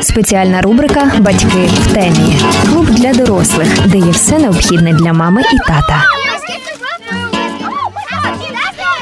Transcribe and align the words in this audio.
Спеціальна 0.00 0.60
рубрика 0.62 1.12
Батьки 1.20 1.68
в 1.72 1.92
темі. 1.94 2.36
Клуб 2.70 2.86
для 2.86 3.12
дорослих, 3.12 3.88
де 3.88 3.98
є 3.98 4.10
все 4.10 4.38
необхідне 4.38 4.92
для 4.92 5.12
мами 5.12 5.42
і 5.54 5.58
тата. 5.58 6.04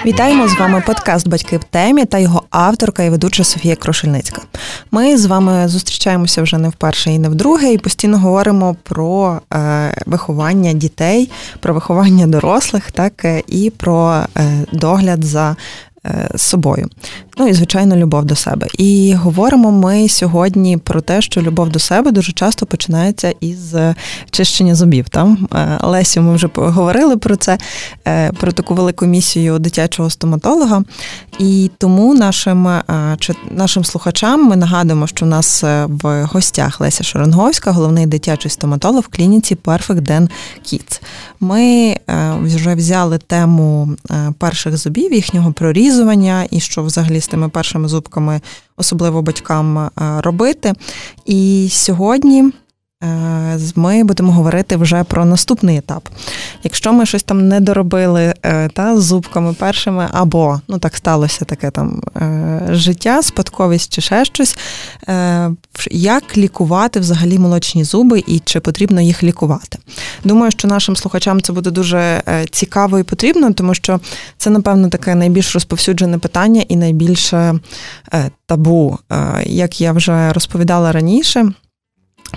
Вітаємо 0.06 0.48
з 0.48 0.58
вами 0.58 0.82
подкаст 0.86 1.28
Батьки 1.28 1.58
в 1.58 1.64
темі 1.64 2.04
та 2.04 2.18
його 2.18 2.42
авторка 2.50 3.02
і 3.02 3.10
ведуча 3.10 3.44
Софія 3.44 3.76
Крошельницька. 3.76 4.42
Ми 4.90 5.16
з 5.16 5.26
вами 5.26 5.68
зустрічаємося 5.68 6.42
вже 6.42 6.58
не 6.58 6.68
вперше 6.68 7.12
і 7.12 7.18
не 7.18 7.28
вдруге, 7.28 7.72
і 7.72 7.78
постійно 7.78 8.18
говоримо 8.18 8.76
про 8.82 9.40
е, 9.54 9.94
виховання 10.06 10.72
дітей, 10.72 11.30
про 11.60 11.74
виховання 11.74 12.26
дорослих, 12.26 12.92
так 12.92 13.24
е, 13.24 13.42
і 13.46 13.70
про 13.70 14.24
е, 14.36 14.66
догляд 14.72 15.24
за 15.24 15.56
собою. 16.36 16.88
Ну 17.40 17.48
і 17.48 17.52
звичайно, 17.52 17.96
любов 17.96 18.24
до 18.24 18.36
себе. 18.36 18.66
І 18.78 19.14
говоримо 19.14 19.72
ми 19.72 20.08
сьогодні 20.08 20.76
про 20.76 21.00
те, 21.00 21.22
що 21.22 21.42
любов 21.42 21.68
до 21.68 21.78
себе 21.78 22.10
дуже 22.10 22.32
часто 22.32 22.66
починається 22.66 23.34
із 23.40 23.74
е, 23.74 23.94
чищення 24.30 24.74
зубів. 24.74 25.08
Там 25.08 25.48
е, 25.54 25.78
Лесю, 25.82 26.22
ми 26.22 26.34
вже 26.34 26.48
поговорили 26.48 27.16
про 27.16 27.36
це, 27.36 27.58
про 28.40 28.52
таку 28.52 28.74
велику 28.74 29.06
місію 29.06 29.58
дитячого 29.58 30.10
стоматолога. 30.10 30.82
І 31.38 31.70
тому 31.78 32.14
нашим 32.14 32.68
нашим 33.50 33.84
слухачам 33.84 34.48
ми 34.48 34.56
нагадуємо, 34.56 35.06
що 35.06 35.26
у 35.26 35.28
нас 35.28 35.62
в 35.88 36.28
гостях 36.32 36.80
Леся 36.80 37.04
Шоренговська, 37.04 37.70
головний 37.70 38.06
дитячий 38.06 38.50
стоматолог 38.50 39.04
в 39.04 39.16
клініці 39.16 39.54
Perfect 39.54 40.00
Den 40.00 40.28
Kids. 40.64 41.00
Ми 41.40 41.96
вже 42.42 42.74
взяли 42.74 43.18
тему 43.18 43.96
перших 44.38 44.76
зубів, 44.76 45.12
їхнього 45.12 45.52
прорізу 45.52 46.00
обрізування, 46.00 46.46
і 46.50 46.60
що 46.60 46.82
взагалі 46.82 47.20
тими 47.30 47.48
першими 47.48 47.88
зубками, 47.88 48.40
особливо 48.76 49.22
батькам, 49.22 49.78
е, 49.78 49.90
робити. 50.20 50.72
І 51.26 51.68
сьогодні 51.72 52.52
ми 53.76 54.04
будемо 54.04 54.32
говорити 54.32 54.76
вже 54.76 55.04
про 55.04 55.24
наступний 55.24 55.76
етап. 55.76 56.08
Якщо 56.62 56.92
ми 56.92 57.06
щось 57.06 57.22
там 57.22 57.48
не 57.48 57.60
доробили 57.60 58.34
е, 58.42 58.68
та, 58.68 59.00
з 59.00 59.04
зубками 59.04 59.54
першими, 59.54 60.08
або 60.12 60.60
ну 60.68 60.78
так 60.78 60.96
сталося 60.96 61.44
таке 61.44 61.70
там 61.70 62.02
е, 62.16 62.68
життя, 62.70 63.22
спадковість 63.22 63.92
чи 63.92 64.00
ще 64.00 64.24
щось, 64.24 64.56
як 65.90 66.36
лікувати 66.36 67.00
взагалі 67.00 67.38
молочні 67.38 67.84
зуби 67.84 68.24
і 68.26 68.38
чи 68.38 68.60
потрібно 68.60 69.00
їх 69.00 69.22
лікувати? 69.22 69.78
Думаю, 70.24 70.50
що 70.50 70.68
нашим 70.68 70.96
слухачам 70.96 71.42
це 71.42 71.52
буде 71.52 71.70
дуже 71.70 72.22
цікаво 72.50 72.98
і 72.98 73.02
потрібно, 73.02 73.52
тому 73.52 73.74
що 73.74 74.00
це, 74.38 74.50
напевно, 74.50 74.88
таке 74.88 75.14
найбільш 75.14 75.54
розповсюджене 75.54 76.18
питання 76.18 76.64
і 76.68 76.76
найбільше 76.76 77.54
табу, 78.46 78.98
як 79.44 79.80
я 79.80 79.92
вже 79.92 80.32
розповідала 80.32 80.92
раніше. 80.92 81.52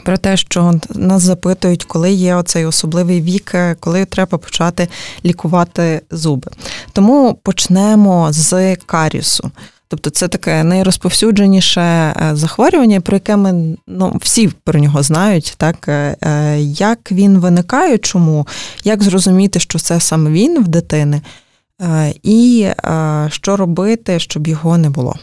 Про 0.04 0.18
те, 0.18 0.38
що 0.38 0.74
нас 0.96 1.22
запитують, 1.22 1.84
коли 1.84 2.12
є 2.12 2.36
оцей 2.36 2.66
особливий 2.66 3.22
вік, 3.22 3.52
е, 3.56 3.76
коли 3.80 4.06
треба 4.06 4.38
почати 4.38 4.88
лікувати 5.26 6.02
зуби. 6.12 6.52
Тому 6.94 7.40
почнемо 7.44 8.28
з 8.32 8.76
карісу. 8.76 9.52
Тобто 9.88 10.10
це 10.10 10.28
таке 10.28 10.64
найрозповсюдженіше 10.64 11.82
е, 11.82 12.16
захворювання, 12.34 13.02
про 13.02 13.16
яке 13.16 13.36
ми 13.36 13.78
ну, 13.88 14.18
всі 14.22 14.48
про 14.48 14.80
нього 14.80 15.04
знають, 15.04 15.54
так 15.58 15.88
е, 15.88 16.58
як 16.60 17.12
він 17.12 17.38
виникає, 17.38 17.98
чому, 17.98 18.48
як 18.84 19.04
зрозуміти, 19.04 19.60
що 19.60 19.80
це 19.80 20.00
саме 20.00 20.32
він 20.32 20.64
в 20.64 20.68
дитини, 20.68 21.22
і 22.24 22.68
що 23.30 23.56
робити, 23.56 24.20
щоб 24.20 24.48
його 24.48 24.78
не 24.78 24.90
було. 24.90 25.16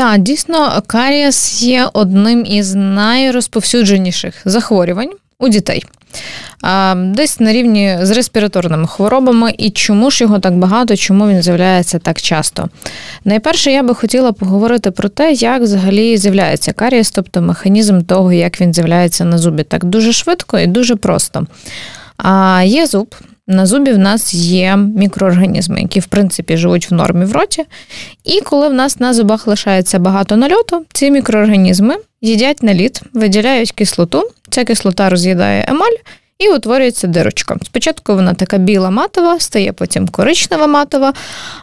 Так, 0.00 0.20
дійсно, 0.20 0.82
карієс 0.86 1.62
є 1.62 1.88
одним 1.92 2.46
із 2.46 2.74
найрозповсюдженіших 2.74 4.34
захворювань 4.44 5.10
у 5.38 5.48
дітей. 5.48 5.84
Десь 6.96 7.40
на 7.40 7.52
рівні 7.52 7.98
з 8.02 8.10
респіраторними 8.10 8.86
хворобами, 8.86 9.54
і 9.58 9.70
чому 9.70 10.10
ж 10.10 10.24
його 10.24 10.38
так 10.38 10.58
багато, 10.58 10.96
чому 10.96 11.28
він 11.28 11.42
з'являється 11.42 11.98
так 11.98 12.20
часто. 12.20 12.68
Найперше, 13.24 13.72
я 13.72 13.82
би 13.82 13.94
хотіла 13.94 14.32
поговорити 14.32 14.90
про 14.90 15.08
те, 15.08 15.32
як 15.32 15.62
взагалі 15.62 16.16
з'являється 16.16 16.72
карієс, 16.72 17.10
тобто 17.10 17.42
механізм 17.42 18.00
того, 18.00 18.32
як 18.32 18.60
він 18.60 18.74
з'являється 18.74 19.24
на 19.24 19.38
зубі, 19.38 19.62
так 19.62 19.84
дуже 19.84 20.12
швидко 20.12 20.58
і 20.58 20.66
дуже 20.66 20.96
просто. 20.96 21.46
А 22.16 22.62
Є 22.66 22.86
зуб, 22.86 23.14
на 23.50 23.66
зубі 23.66 23.92
в 23.92 23.98
нас 23.98 24.34
є 24.34 24.76
мікроорганізми, 24.76 25.80
які 25.80 26.00
в 26.00 26.06
принципі 26.06 26.56
живуть 26.56 26.90
в 26.90 26.94
нормі 26.94 27.24
в 27.24 27.32
роті. 27.32 27.64
І 28.24 28.40
коли 28.40 28.68
в 28.68 28.74
нас 28.74 29.00
на 29.00 29.14
зубах 29.14 29.46
лишається 29.46 29.98
багато 29.98 30.36
нальоту, 30.36 30.84
ці 30.92 31.10
мікроорганізми 31.10 31.96
їдять 32.20 32.62
наліт, 32.62 33.02
виділяють 33.14 33.72
кислоту, 33.72 34.30
ця 34.50 34.64
кислота 34.64 35.10
роз'їдає 35.10 35.64
емаль 35.68 35.96
і 36.40 36.48
утворюється 36.48 37.06
дирочка. 37.06 37.56
Спочатку 37.62 38.14
вона 38.14 38.34
така 38.34 38.58
біла 38.58 38.90
матова, 38.90 39.40
стає 39.40 39.72
потім 39.72 40.08
коричнева 40.08 40.66
матова, 40.66 41.12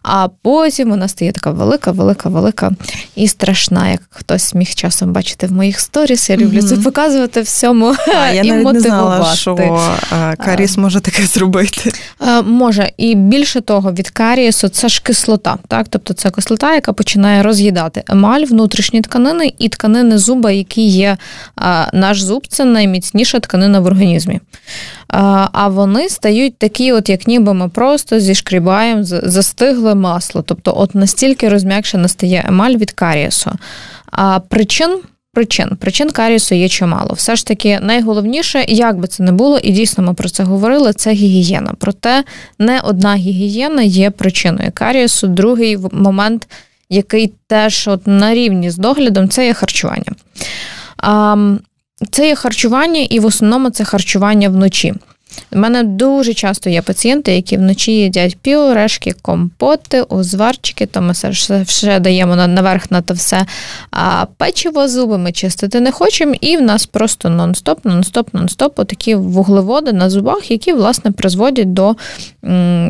а 0.04 0.28
потім 0.42 0.90
вона 0.90 1.08
стає 1.08 1.32
така 1.32 1.52
велика, 1.52 1.92
велика, 1.92 2.30
велика 2.30 2.72
і 3.16 3.28
страшна, 3.28 3.90
як 3.90 4.02
хтось 4.10 4.54
міг 4.54 4.74
часом 4.76 5.14
бачити 5.14 5.48
в 5.48 5.52
моїх 5.52 5.80
сторіс. 5.80 6.30
Я 6.30 6.38
люблю 6.38 6.60
mm-hmm. 6.60 6.70
це 6.70 6.78
показувати 6.78 7.42
всьому. 7.42 7.96
А, 8.22 8.30
Я 8.30 8.42
і 8.44 8.52
навіть 8.52 8.74
не 8.74 8.80
знала, 8.80 9.36
що 9.36 9.80
каріс 10.38 10.78
може 10.78 11.00
таке 11.00 11.24
зробити. 11.24 11.92
Може, 12.44 12.92
і 12.98 13.16
більше 13.16 13.62
того, 13.62 13.92
від 13.92 14.10
карієсу 14.10 14.70
це 14.70 14.90
ж 14.90 15.02
кислота, 15.04 15.58
так? 15.68 15.88
Тобто 15.90 16.14
це 16.14 16.30
кислота, 16.30 16.76
яка 16.76 16.94
починає 16.94 17.44
роз'їдати 17.44 18.04
емаль, 18.08 18.42
внутрішні 18.42 19.02
тканини 19.02 19.54
і 19.60 19.70
тканини 19.70 20.18
зуба, 20.18 20.52
які 20.52 20.88
є 20.88 21.18
наш 21.94 22.22
зуб, 22.22 22.48
це 22.48 22.66
найміцніша 22.66 23.40
тканина 23.40 23.80
в 23.80 23.86
організмі 23.86 24.40
а 25.52 25.68
вони 25.68 26.10
стають 26.10 26.58
такі, 26.58 26.92
от 26.92 27.10
як 27.10 27.28
ніби 27.28 27.54
ми 27.54 27.70
просто 27.70 28.20
зішкрібаємо 28.20 29.04
застигле 29.04 29.96
масло. 29.96 30.42
Тобто, 30.42 30.74
от 30.78 30.96
настільки 30.96 31.50
розм'якшена 31.50 32.08
стає 32.08 32.46
емаль 32.48 32.76
від 32.76 32.92
карієсу. 32.92 33.52
А 34.12 34.40
причин. 34.40 35.00
Причин 35.34 35.70
причин 35.80 36.10
карісу 36.10 36.56
є 36.56 36.70
чимало. 36.70 37.14
Все 37.14 37.36
ж 37.36 37.48
таки, 37.48 37.80
найголовніше, 37.82 38.66
як 38.68 39.00
би 39.00 39.08
це 39.08 39.24
не 39.24 39.32
було, 39.32 39.58
і 39.58 39.72
дійсно 39.72 40.04
ми 40.04 40.14
про 40.14 40.30
це 40.30 40.44
говорили, 40.44 40.94
це 40.94 41.12
гігієна. 41.12 41.74
Проте 41.80 42.24
не 42.60 42.80
одна 42.80 43.16
гігієна 43.16 43.82
є 43.82 44.12
причиною 44.12 44.72
карієсу. 44.74 45.28
Другий 45.28 45.78
момент, 45.92 46.48
який 46.90 47.34
теж 47.48 47.88
от 47.88 48.08
на 48.08 48.34
рівні 48.34 48.70
з 48.70 48.78
доглядом, 48.78 49.30
це 49.30 49.46
є 49.46 49.54
харчування. 49.54 50.12
Це 52.12 52.28
є 52.28 52.36
харчування, 52.36 53.02
і 53.02 53.20
в 53.20 53.26
основному 53.26 53.70
це 53.70 53.84
харчування 53.84 54.50
вночі. 54.50 54.94
У 55.52 55.60
мене 55.60 55.84
дуже 55.84 56.34
часто 56.34 56.70
є 56.70 56.82
пацієнти, 56.82 57.36
які 57.36 57.58
вночі 57.58 57.92
їдять 57.92 58.38
пюрешки, 58.38 59.14
компоти, 59.22 60.02
узварчики, 60.02 60.86
то 60.86 61.02
ми 61.02 61.14
все, 61.66 62.00
даємо 62.00 62.36
наверх 62.36 62.92
на 62.92 63.02
те 63.02 63.14
все. 63.14 63.46
А 63.92 64.26
печиво 64.38 64.88
зуби 64.88 65.18
ми 65.18 65.32
чистити 65.32 65.80
не 65.80 65.92
хочемо, 65.92 66.34
і 66.42 66.58
в 66.58 66.62
нас 66.62 66.86
просто 66.86 67.30
нон-стоп, 67.30 67.78
нон-стоп, 67.84 68.26
нон-стоп 68.34 68.86
такі 68.86 69.16
вуглеводи 69.16 69.94
на 69.94 70.10
зубах, 70.10 70.52
які, 70.52 70.74
власне, 70.74 71.12
призводять 71.12 71.74
до 71.74 71.96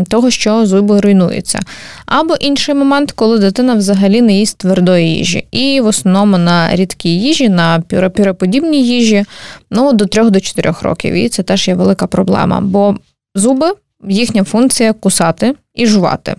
того, 0.10 0.30
що 0.30 0.66
зуби 0.66 1.00
руйнуються. 1.00 1.60
Або 2.06 2.36
інший 2.36 2.76
момент, 2.76 3.12
коли 3.12 3.40
дитина 3.40 3.76
взагалі 3.76 4.22
не 4.22 4.34
їсть 4.34 4.58
твердої 4.58 5.16
їжі. 5.16 5.48
І 5.52 5.82
в 5.82 5.86
основному 5.86 6.38
на 6.38 6.76
рідкій 6.76 7.20
їжі, 7.20 7.50
на 7.50 7.84
пюроподібній 7.90 8.88
їжі, 8.88 9.26
ну, 9.72 9.94
до 9.94 10.06
3-4 10.06 10.84
років. 10.84 11.14
І 11.14 11.30
це 11.30 11.44
теж 11.44 11.68
є 11.68 11.76
велика 11.76 12.08
проблема. 12.08 12.37
Бо 12.46 12.96
зуби, 13.36 13.72
їхня 14.08 14.44
функція 14.44 14.94
кусати 14.94 15.56
і 15.76 15.86
жувати. 15.86 16.36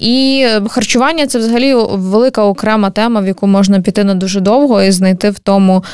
І 0.00 0.46
харчування 0.68 1.26
це 1.26 1.38
взагалі 1.38 1.74
велика 1.74 2.44
окрема 2.44 2.90
тема, 2.90 3.20
в 3.20 3.26
яку 3.26 3.46
можна 3.46 3.80
піти 3.80 4.04
на 4.04 4.14
дуже 4.14 4.40
довго 4.40 4.82
і 4.82 4.90
знайти 4.90 5.30
в 5.30 5.38
тому 5.38 5.84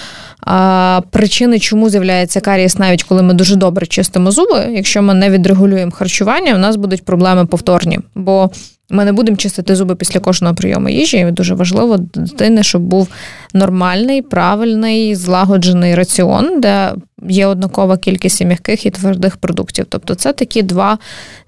а, 0.41 1.01
причини, 1.11 1.59
чому 1.59 1.91
з'являється 1.91 2.41
карієс, 2.41 2.79
навіть 2.79 3.03
коли 3.03 3.23
ми 3.23 3.35
дуже 3.35 3.57
добре 3.57 3.87
чистимо 3.87 4.31
зуби. 4.31 4.69
Якщо 4.71 5.03
ми 5.03 5.15
не 5.15 5.31
відрегулюємо 5.31 5.93
харчування, 5.93 6.55
у 6.55 6.59
нас 6.59 6.77
будуть 6.77 7.05
проблеми 7.05 7.47
повторні. 7.47 7.99
Бо 8.15 8.51
ми 8.91 9.05
не 9.05 9.13
будемо 9.13 9.37
чистити 9.37 9.77
зуби 9.77 9.95
після 9.95 10.21
кожного 10.21 10.55
прийому 10.55 10.89
їжі. 10.89 11.19
І 11.19 11.31
дуже 11.31 11.55
важливо 11.55 11.97
дитини, 11.97 12.63
щоб 12.63 12.83
був 12.83 13.09
нормальний, 13.57 14.23
правильний, 14.23 15.15
злагоджений 15.15 15.95
раціон, 15.95 16.61
де 16.61 16.93
є 17.29 17.47
однакова 17.47 17.97
кількість 17.97 18.41
і 18.41 18.45
м'яких 18.45 18.87
і 18.87 18.91
твердих 18.91 19.37
продуктів. 19.37 19.87
Тобто 19.89 20.15
це 20.15 20.33
такі 20.33 20.63
два 20.63 20.99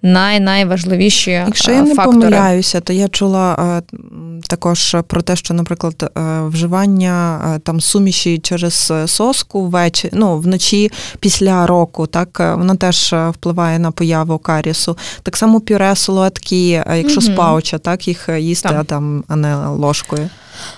най-найважливіші 0.02 1.30
Якщо 1.30 1.72
я 1.72 1.82
не 1.82 1.94
помиляюся, 1.94 2.80
то 2.80 2.92
я 2.92 3.08
чула 3.08 3.82
також 4.48 4.96
про 5.06 5.22
те, 5.22 5.36
що, 5.36 5.54
наприклад, 5.54 6.12
вживання 6.46 7.40
там 7.64 7.80
суміші 7.80 8.38
через 8.38 8.92
соску 9.06 9.66
ввечері, 9.66 10.12
ну, 10.14 10.38
вночі 10.38 10.90
після 11.20 11.66
року, 11.66 12.06
так 12.06 12.40
воно 12.56 12.74
теж 12.74 13.14
впливає 13.30 13.78
на 13.78 13.90
появу 13.90 14.38
карісу. 14.38 14.96
Так 15.22 15.36
само 15.36 15.60
пюре, 15.60 15.96
солодкі, 15.96 16.68
якщо 16.70 17.20
mm-hmm. 17.20 17.32
з 17.32 17.36
пауча, 17.36 17.78
так 17.78 18.08
їх 18.08 18.28
їсти, 18.38 18.68
а 18.78 18.84
там 18.84 19.24
а 19.28 19.36
не 19.36 19.56
ложкою. 19.56 20.28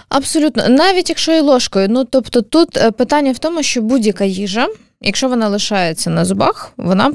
Абсолютно, 0.09 0.69
навіть 0.69 1.09
якщо 1.09 1.33
і 1.33 1.41
ложкою. 1.41 1.87
Ну 1.91 2.05
тобто, 2.05 2.43
тут 2.43 2.79
питання 2.97 3.33
в 3.33 3.39
тому, 3.39 3.63
що 3.63 3.83
будь-яка 3.83 4.25
їжа, 4.25 4.69
якщо 5.01 5.29
вона 5.29 5.49
лишається 5.49 6.11
на 6.11 6.25
зубах, 6.25 6.73
вона 6.77 7.13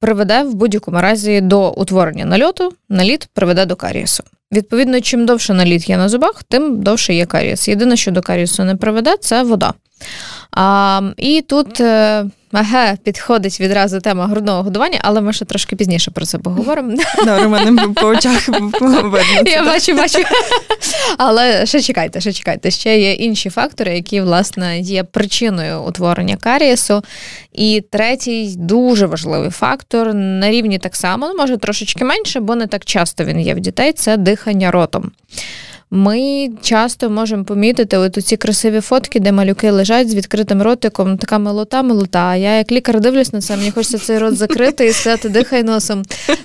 приведе 0.00 0.42
в 0.42 0.54
будь-якому 0.54 1.00
разі 1.00 1.40
до 1.40 1.70
утворення 1.70 2.24
нальоту, 2.24 2.72
наліт 2.88 3.28
приведе 3.34 3.66
до 3.66 3.76
карієсу. 3.76 4.22
Відповідно, 4.52 5.00
чим 5.00 5.26
довше 5.26 5.54
наліт 5.54 5.88
є 5.88 5.96
на 5.96 6.08
зубах, 6.08 6.42
тим 6.48 6.82
довше 6.82 7.14
є 7.14 7.26
карієс. 7.26 7.68
Єдине, 7.68 7.96
що 7.96 8.10
до 8.10 8.22
карієсу 8.22 8.64
не 8.64 8.76
приведе, 8.76 9.16
це 9.20 9.42
вода. 9.42 9.74
А, 10.52 11.00
І 11.16 11.44
тут 11.48 11.80
е, 11.80 12.24
Ага, 12.52 12.96
підходить 13.04 13.60
відразу 13.60 14.00
тема 14.00 14.26
грудного 14.26 14.62
годування, 14.62 14.98
але 15.02 15.20
ми 15.20 15.32
ще 15.32 15.44
трошки 15.44 15.76
пізніше 15.76 16.10
про 16.10 16.26
це 16.26 16.38
поговоримо. 16.38 16.96
Добре, 17.18 17.48
мене 17.48 17.88
по 17.88 18.06
очах. 18.06 18.48
Я 19.46 19.64
бачу, 19.64 19.94
бачу. 19.94 20.18
Але 21.18 21.66
ще 21.66 21.80
чекайте, 21.80 22.20
ще 22.20 22.32
чекайте. 22.32 22.70
Ще 22.70 22.98
є 22.98 23.12
інші 23.12 23.50
фактори, 23.50 23.94
які, 23.94 24.20
власне, 24.20 24.80
є 24.80 25.04
причиною 25.04 25.82
утворення 25.82 26.36
карієсу. 26.36 27.02
І 27.52 27.84
третій 27.90 28.54
дуже 28.56 29.06
важливий 29.06 29.50
фактор 29.50 30.14
на 30.14 30.50
рівні 30.50 30.78
так 30.78 30.96
само, 30.96 31.28
ну, 31.28 31.34
може 31.38 31.56
трошечки 31.56 32.04
менше, 32.04 32.40
бо 32.40 32.54
не 32.54 32.66
так 32.66 32.84
часто 32.84 33.24
він 33.24 33.40
є 33.40 33.54
в 33.54 33.60
дітей 33.60 33.92
це 33.92 34.16
дихання 34.16 34.70
ротом. 34.70 35.12
Ми 35.94 36.50
часто 36.62 37.10
можемо 37.10 37.44
помітити 37.44 37.96
от 37.98 38.24
ці 38.24 38.36
красиві 38.36 38.80
фотки, 38.80 39.20
де 39.20 39.32
малюки 39.32 39.70
лежать 39.70 40.10
з 40.10 40.14
відкритим 40.14 40.62
ротиком, 40.62 41.18
така 41.18 41.38
милота, 41.38 41.82
милота. 41.82 42.18
А 42.18 42.36
я 42.36 42.56
як 42.58 42.72
лікар 42.72 43.00
дивлюсь 43.00 43.32
на 43.32 43.40
це, 43.40 43.56
мені 43.56 43.70
хочеться 43.70 43.98
цей 43.98 44.18
рот 44.18 44.36
закрити 44.36 44.86
і 44.86 44.92
сказати 44.92 45.28
дихай 45.28 45.62
носом. 45.62 46.02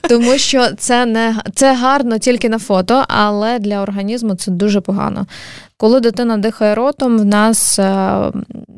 Тому 0.10 0.38
що 0.38 0.68
це 0.78 1.06
не 1.06 1.36
це 1.56 1.76
гарно 1.76 2.18
тільки 2.18 2.50
на 2.50 2.60
фото, 2.60 3.06
але 3.08 3.60
для 3.60 3.82
організму 3.82 4.36
це 4.36 4.52
дуже 4.52 4.82
погано. 4.82 5.26
Коли 5.78 6.00
дитина 6.00 6.38
дихає 6.38 6.76
ротом, 6.76 7.20
в 7.20 7.26
нас 7.26 7.80
е, 7.80 8.32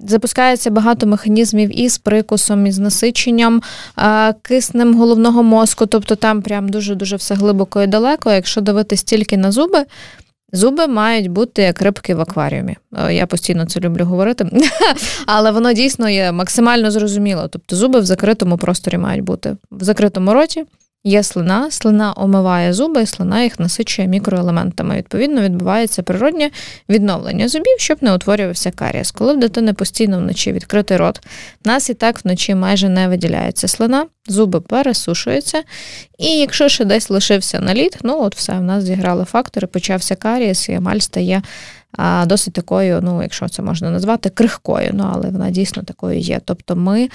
запускається 0.07 0.69
багато 0.71 1.07
механізмів 1.07 1.79
із 1.79 1.97
прикусом, 1.97 2.67
із 2.67 2.79
насиченням, 2.79 3.61
е, 3.97 4.33
киснем 4.41 4.93
головного 4.95 5.43
мозку, 5.43 5.85
тобто 5.85 6.15
там 6.15 6.41
прям 6.41 6.69
дуже 6.69 6.95
дуже 6.95 7.15
все 7.15 7.35
глибоко 7.35 7.81
і 7.81 7.87
далеко. 7.87 8.31
Якщо 8.31 8.61
дивитись 8.61 9.03
тільки 9.03 9.37
на 9.37 9.51
зуби. 9.51 9.85
Зуби 10.51 10.87
мають 10.87 11.27
бути 11.27 11.61
як 11.61 11.81
рибки 11.81 12.15
в 12.15 12.21
акваріумі. 12.21 12.77
Е, 12.97 13.13
я 13.13 13.27
постійно 13.27 13.65
це 13.65 13.79
люблю 13.79 14.05
говорити, 14.05 14.45
але 15.25 15.51
воно 15.51 15.73
дійсно 15.73 16.09
є 16.09 16.31
максимально 16.31 16.91
зрозуміло. 16.91 17.47
Тобто 17.47 17.75
зуби 17.75 17.99
в 17.99 18.05
закритому 18.05 18.57
просторі 18.57 18.97
мають 18.97 19.23
бути 19.23 19.57
в 19.71 19.83
закритому 19.83 20.33
роті. 20.33 20.65
Є 21.03 21.23
слина, 21.23 21.71
слина 21.71 22.13
омиває 22.17 22.73
зуби, 22.73 23.05
слина 23.05 23.43
їх 23.43 23.59
насичує 23.59 24.07
мікроелементами. 24.07 24.97
Відповідно, 24.97 25.41
відбувається 25.41 26.03
природнє 26.03 26.49
відновлення 26.89 27.47
зубів, 27.47 27.75
щоб 27.77 27.97
не 28.01 28.15
утворювався 28.15 28.71
карієс. 28.71 29.11
Коли 29.11 29.33
в 29.33 29.39
дитини 29.39 29.73
постійно 29.73 30.19
вночі 30.19 30.51
відкритий 30.51 30.97
рот, 30.97 31.21
в 31.65 31.67
нас 31.67 31.89
і 31.89 31.93
так 31.93 32.25
вночі 32.25 32.55
майже 32.55 32.89
не 32.89 33.07
виділяється 33.07 33.67
слина, 33.67 34.05
зуби 34.27 34.61
пересушуються. 34.61 35.63
І 36.17 36.25
якщо 36.25 36.69
ще 36.69 36.85
десь 36.85 37.09
лишився 37.09 37.59
наліт, 37.59 37.97
ну 38.03 38.21
от 38.23 38.35
все, 38.35 38.53
в 38.53 38.63
нас 38.63 38.83
зіграли 38.83 39.25
фактори, 39.25 39.67
почався 39.67 40.15
карієс, 40.15 40.69
і 40.69 40.73
емаль 40.73 40.99
стає 40.99 41.41
досить 42.25 42.53
такою, 42.53 42.99
ну, 43.03 43.21
якщо 43.21 43.47
це 43.47 43.61
можна 43.61 43.91
назвати, 43.91 44.29
крихкою, 44.29 44.89
ну 44.93 45.09
але 45.13 45.29
вона 45.29 45.49
дійсно 45.49 45.83
такою 45.83 46.19
є. 46.19 46.41
Тобто 46.45 46.75
ми 46.75 47.09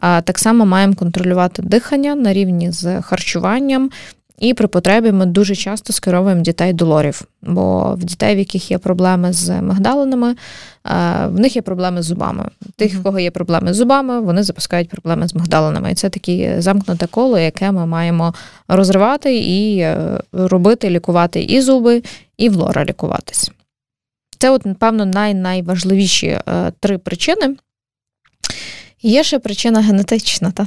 так 0.00 0.38
само 0.38 0.66
маємо 0.66 0.94
контролювати 0.94 1.62
дихання 1.62 2.14
на 2.14 2.32
рівні 2.32 2.72
з 2.72 3.02
харчуванням. 3.02 3.90
І 4.38 4.54
при 4.54 4.68
потребі 4.68 5.12
ми 5.12 5.26
дуже 5.26 5.54
часто 5.54 5.92
скеровуємо 5.92 6.42
дітей 6.42 6.72
до 6.72 6.86
лорів, 6.86 7.22
бо 7.42 7.94
в 7.94 8.04
дітей, 8.04 8.34
в 8.34 8.38
яких 8.38 8.70
є 8.70 8.78
проблеми 8.78 9.32
з 9.32 9.62
мигдалинами, 9.62 10.34
в 11.24 11.40
них 11.40 11.56
є 11.56 11.62
проблеми 11.62 12.02
з 12.02 12.04
зубами. 12.04 12.44
Тих, 12.76 12.94
в 12.94 13.02
кого 13.02 13.18
є 13.18 13.30
проблеми 13.30 13.74
з 13.74 13.76
зубами, 13.76 14.20
вони 14.20 14.42
запускають 14.42 14.88
проблеми 14.88 15.28
з 15.28 15.34
мигдалинами. 15.34 15.92
І 15.92 15.94
це 15.94 16.08
таке 16.08 16.62
замкнуте 16.62 17.06
коло, 17.06 17.38
яке 17.38 17.72
ми 17.72 17.86
маємо 17.86 18.34
розривати 18.68 19.38
і 19.38 19.78
е, 19.78 20.20
робити, 20.32 20.90
лікувати 20.90 21.42
і 21.42 21.60
зуби, 21.60 22.02
і 22.36 22.48
в 22.48 22.54
лора 22.56 22.84
лікуватись. 22.84 23.50
Це, 24.38 24.50
от, 24.50 24.66
напевно, 24.66 25.06
най-найважливіші 25.06 26.26
е, 26.26 26.72
три 26.80 26.98
причини. 26.98 27.56
Є 29.02 29.24
ще 29.24 29.38
причина 29.38 29.80
генетична. 29.80 30.50
Та? 30.50 30.66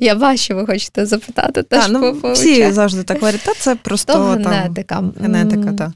Я 0.00 0.14
бачу, 0.14 0.54
ви 0.54 0.66
хочете 0.66 1.06
запитати. 1.06 1.62
теж 1.62 1.88
ну, 1.90 2.20
Всі 2.32 2.72
завжди 2.72 3.02
так 3.02 3.20
говорять, 3.20 3.40
та 3.44 3.54
це 3.54 3.74
просто 3.74 4.12
то 4.12 4.22
генетика. 4.24 4.94
Там, 4.94 5.12
генетика, 5.20 5.72
так. 5.72 5.90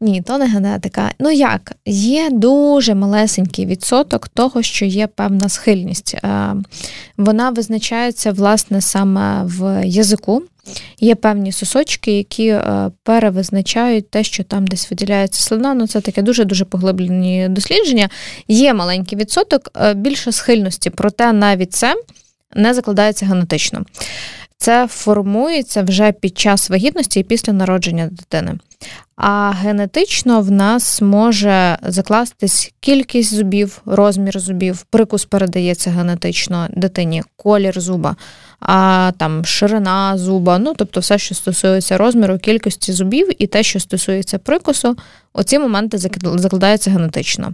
Ні, 0.00 0.22
то 0.22 0.38
не 0.38 0.46
генетика. 0.46 1.10
Ну 1.18 1.30
як? 1.30 1.72
Є 1.86 2.30
дуже 2.30 2.94
малесенький 2.94 3.66
відсоток 3.66 4.28
того, 4.28 4.62
що 4.62 4.84
є 4.84 5.06
певна 5.06 5.48
схильність. 5.48 6.14
Е, 6.14 6.54
вона 7.16 7.50
визначається, 7.50 8.32
власне, 8.32 8.80
саме 8.80 9.44
в 9.44 9.86
язику. 9.86 10.42
Є 11.00 11.14
певні 11.14 11.52
сосочки, 11.52 12.12
які 12.12 12.46
е, 12.48 12.90
перевизначають 13.02 14.10
те, 14.10 14.24
що 14.24 14.44
там 14.44 14.66
десь 14.66 14.90
виділяється 14.90 15.42
слина. 15.42 15.74
Ну, 15.74 15.86
це 15.86 16.00
таке 16.00 16.22
дуже-дуже 16.22 16.64
поглиблені 16.64 17.48
дослідження. 17.48 18.08
Є 18.48 18.74
маленький 18.74 19.18
відсоток 19.18 19.70
е, 19.76 19.94
більше 19.94 20.32
схильності, 20.32 20.90
проте 20.90 21.32
навіть 21.32 21.72
це 21.72 21.94
не 22.54 22.74
закладається 22.74 23.26
генетично. 23.26 23.84
Це 24.64 24.86
формується 24.86 25.82
вже 25.82 26.12
під 26.12 26.38
час 26.38 26.70
вагітності 26.70 27.20
і 27.20 27.22
після 27.22 27.52
народження 27.52 28.06
дитини. 28.06 28.58
А 29.16 29.50
генетично 29.50 30.40
в 30.40 30.50
нас 30.50 31.02
може 31.02 31.78
закластись 31.82 32.72
кількість 32.80 33.34
зубів, 33.34 33.82
розмір 33.86 34.40
зубів, 34.40 34.82
прикус 34.82 35.24
передається 35.24 35.90
генетично 35.90 36.68
дитині, 36.70 37.22
колір 37.36 37.80
зуба, 37.80 38.16
а 38.60 39.12
там 39.18 39.44
ширина 39.44 40.18
зуба, 40.18 40.58
ну 40.58 40.74
тобто 40.76 41.00
все, 41.00 41.18
що 41.18 41.34
стосується 41.34 41.98
розміру, 41.98 42.38
кількості 42.38 42.92
зубів, 42.92 43.42
і 43.42 43.46
те, 43.46 43.62
що 43.62 43.80
стосується 43.80 44.38
прикусу, 44.38 44.96
оці 45.32 45.58
моменти 45.58 45.98
закладаються 45.98 46.90
генетично. 46.90 47.52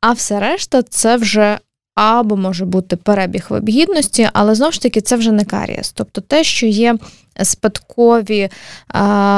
А 0.00 0.12
все 0.12 0.40
решта 0.40 0.82
це 0.82 1.16
вже 1.16 1.58
або 1.94 2.36
може 2.36 2.64
бути 2.64 2.96
перебіг 2.96 3.46
вибгідності, 3.48 4.28
але 4.32 4.54
знову 4.54 4.72
ж 4.72 4.82
таки 4.82 5.00
це 5.00 5.16
вже 5.16 5.32
не 5.32 5.44
карієс. 5.44 5.92
Тобто 5.92 6.20
те, 6.20 6.44
що 6.44 6.66
є 6.66 6.96
спадкові, 7.42 8.48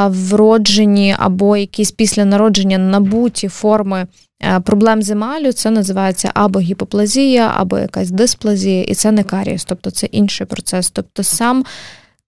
вроджені 0.06 1.16
або 1.18 1.56
якісь 1.56 1.92
після 1.92 2.24
народження 2.24 2.78
набуті 2.78 3.48
форми 3.48 4.06
проблем 4.64 5.02
з 5.02 5.10
емалю, 5.10 5.52
це 5.52 5.70
називається 5.70 6.30
або 6.34 6.60
гіпоплазія, 6.60 7.52
або 7.56 7.78
якась 7.78 8.10
дисплазія, 8.10 8.82
і 8.82 8.94
це 8.94 9.12
не 9.12 9.24
карієс, 9.24 9.64
тобто 9.64 9.90
це 9.90 10.06
інший 10.06 10.46
процес. 10.46 10.90
Тобто 10.90 11.22
сам 11.22 11.64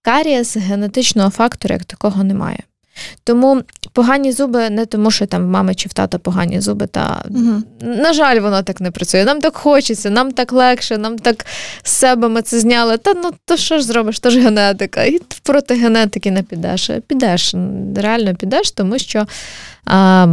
карієс 0.03 0.57
генетичного 0.57 1.31
фактору 1.31 1.73
як 1.73 1.85
такого 1.85 2.25
немає. 2.25 2.59
Тому 3.25 3.63
погані 3.93 4.33
зуби 4.33 4.71
не 4.71 4.87
тому, 4.87 5.11
що 5.11 5.27
там 5.27 5.47
в 5.47 5.49
мами 5.49 5.75
чи 5.75 5.89
в 5.89 5.93
тата 5.93 6.19
погані 6.19 6.61
зуби. 6.61 6.87
Та 6.87 7.25
угу. 7.31 7.63
на 7.81 8.13
жаль, 8.13 8.41
воно 8.41 8.63
так 8.63 8.81
не 8.81 8.91
працює. 8.91 9.25
Нам 9.25 9.41
так 9.41 9.57
хочеться, 9.57 10.11
нам 10.11 10.33
так 10.33 10.53
легше, 10.53 10.99
нам 10.99 11.19
так 11.19 11.47
з 11.83 11.93
себе 11.93 12.29
ми 12.29 12.43
це 12.43 12.61
зняли. 12.61 12.99
Та 12.99 13.15
ну 13.15 13.31
то 13.45 13.57
що 13.57 13.79
ж 13.79 13.85
зробиш? 13.85 14.19
То 14.19 14.31
ж 14.31 14.41
генетика. 14.41 15.05
І 15.05 15.21
проти 15.43 15.75
генетики 15.75 16.31
не 16.31 16.43
підеш. 16.43 16.91
Підеш, 17.07 17.55
реально 17.97 18.35
підеш, 18.35 18.71
тому 18.71 18.99
що. 18.99 19.27
А, 19.85 20.27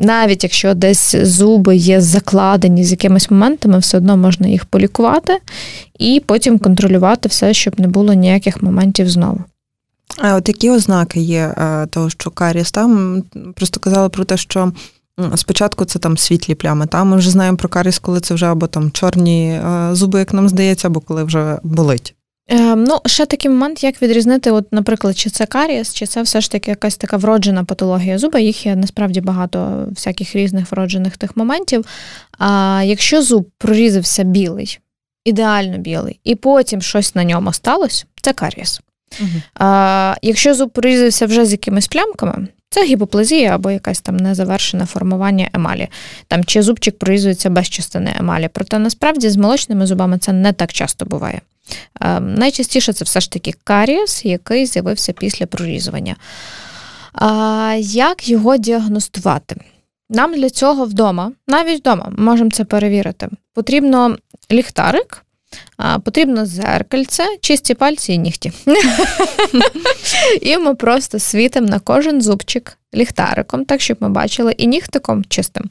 навіть 0.00 0.42
якщо 0.42 0.74
десь 0.74 1.16
зуби 1.16 1.76
є 1.76 2.00
закладені 2.00 2.84
з 2.84 2.90
якимись 2.90 3.30
моментами, 3.30 3.78
все 3.78 3.96
одно 3.96 4.16
можна 4.16 4.48
їх 4.48 4.64
полікувати 4.64 5.38
і 5.98 6.22
потім 6.26 6.58
контролювати 6.58 7.28
все, 7.28 7.54
щоб 7.54 7.80
не 7.80 7.88
було 7.88 8.12
ніяких 8.12 8.62
моментів 8.62 9.10
знову. 9.10 9.44
А 10.16 10.34
от 10.34 10.48
які 10.48 10.70
ознаки 10.70 11.20
є 11.20 11.54
е, 11.58 11.86
того, 11.86 12.10
що 12.10 12.30
каріс 12.30 12.72
там 12.72 13.22
просто 13.54 13.80
казали 13.80 14.08
про 14.08 14.24
те, 14.24 14.36
що 14.36 14.72
спочатку 15.36 15.84
це 15.84 15.98
там 15.98 16.18
світлі 16.18 16.54
плями. 16.54 16.86
Там 16.86 17.08
ми 17.08 17.16
вже 17.16 17.30
знаємо 17.30 17.56
про 17.56 17.68
каріс, 17.68 17.98
коли 17.98 18.20
це 18.20 18.34
вже 18.34 18.46
або 18.46 18.66
там 18.66 18.90
чорні 18.90 19.50
е, 19.50 19.88
зуби, 19.92 20.18
як 20.18 20.32
нам 20.32 20.48
здається, 20.48 20.88
або 20.88 21.00
коли 21.00 21.24
вже 21.24 21.58
болить. 21.62 22.14
Е, 22.50 22.76
ну, 22.76 22.98
ще 23.06 23.26
такий 23.26 23.50
момент, 23.50 23.84
як 23.84 24.02
відрізнити, 24.02 24.50
от, 24.50 24.72
наприклад, 24.72 25.18
чи 25.18 25.30
це 25.30 25.46
карієс, 25.46 25.94
чи 25.94 26.06
це 26.06 26.22
все 26.22 26.40
ж 26.40 26.50
таки 26.50 26.70
якась 26.70 26.96
така 26.96 27.16
вроджена 27.16 27.64
патологія 27.64 28.18
зуба. 28.18 28.38
Їх 28.38 28.66
є 28.66 28.76
насправді 28.76 29.20
багато 29.20 29.86
всяких 29.90 30.36
різних 30.36 30.72
вроджених 30.72 31.16
тих 31.16 31.36
моментів. 31.36 31.84
А 32.38 32.82
якщо 32.84 33.22
зуб 33.22 33.50
прорізався 33.58 34.22
білий, 34.22 34.78
ідеально 35.24 35.78
білий, 35.78 36.20
і 36.24 36.34
потім 36.34 36.82
щось 36.82 37.14
на 37.14 37.24
ньому 37.24 37.52
сталося, 37.52 38.04
це 38.22 38.32
карієс. 38.32 38.80
Угу. 39.20 39.28
А, 39.54 40.14
Якщо 40.22 40.54
зуб 40.54 40.70
порізався 40.70 41.26
вже 41.26 41.44
з 41.46 41.52
якимись 41.52 41.88
плямками, 41.88 42.48
Це 42.70 42.84
гіпоплазія 42.84 43.54
або 43.54 43.70
якась 43.70 44.00
там 44.00 44.16
незавершене 44.16 44.86
формування 44.86 45.50
емалі, 45.52 45.88
там 46.26 46.44
чи 46.44 46.62
зубчик 46.62 46.98
прорізується 46.98 47.50
без 47.50 47.68
частини 47.68 48.14
емалі. 48.18 48.48
Проте 48.52 48.78
насправді 48.78 49.30
з 49.30 49.36
молочними 49.36 49.86
зубами 49.86 50.18
це 50.18 50.32
не 50.32 50.52
так 50.52 50.72
часто 50.72 51.04
буває. 51.04 51.40
Е, 52.00 52.20
найчастіше 52.20 52.92
це 52.92 53.04
все 53.04 53.20
ж 53.20 53.30
таки 53.30 53.54
карієс, 53.64 54.24
який 54.24 54.66
з'явився 54.66 55.12
після 55.12 55.46
прорізування. 55.46 56.16
А, 57.12 57.74
Як 57.80 58.28
його 58.28 58.56
діагностувати? 58.56 59.56
Нам 60.10 60.34
для 60.34 60.50
цього 60.50 60.84
вдома, 60.84 61.32
навіть 61.46 61.80
вдома, 61.80 62.12
можемо 62.18 62.50
це 62.50 62.64
перевірити. 62.64 63.28
Потрібно 63.54 64.16
ліхтарик, 64.52 65.24
потрібно 66.04 66.46
зеркальце, 66.46 67.24
чисті 67.40 67.74
пальці 67.74 68.12
і 68.12 68.18
нігті. 68.18 68.52
І 70.40 70.58
ми 70.58 70.74
просто 70.74 71.18
світимо 71.18 71.68
на 71.68 71.78
кожен 71.78 72.22
зубчик 72.22 72.78
ліхтариком, 72.94 73.64
так 73.64 73.80
щоб 73.80 73.96
ми 74.00 74.08
бачили, 74.08 74.52
і 74.52 74.66
нігтиком 74.66 75.24
чистим 75.28 75.70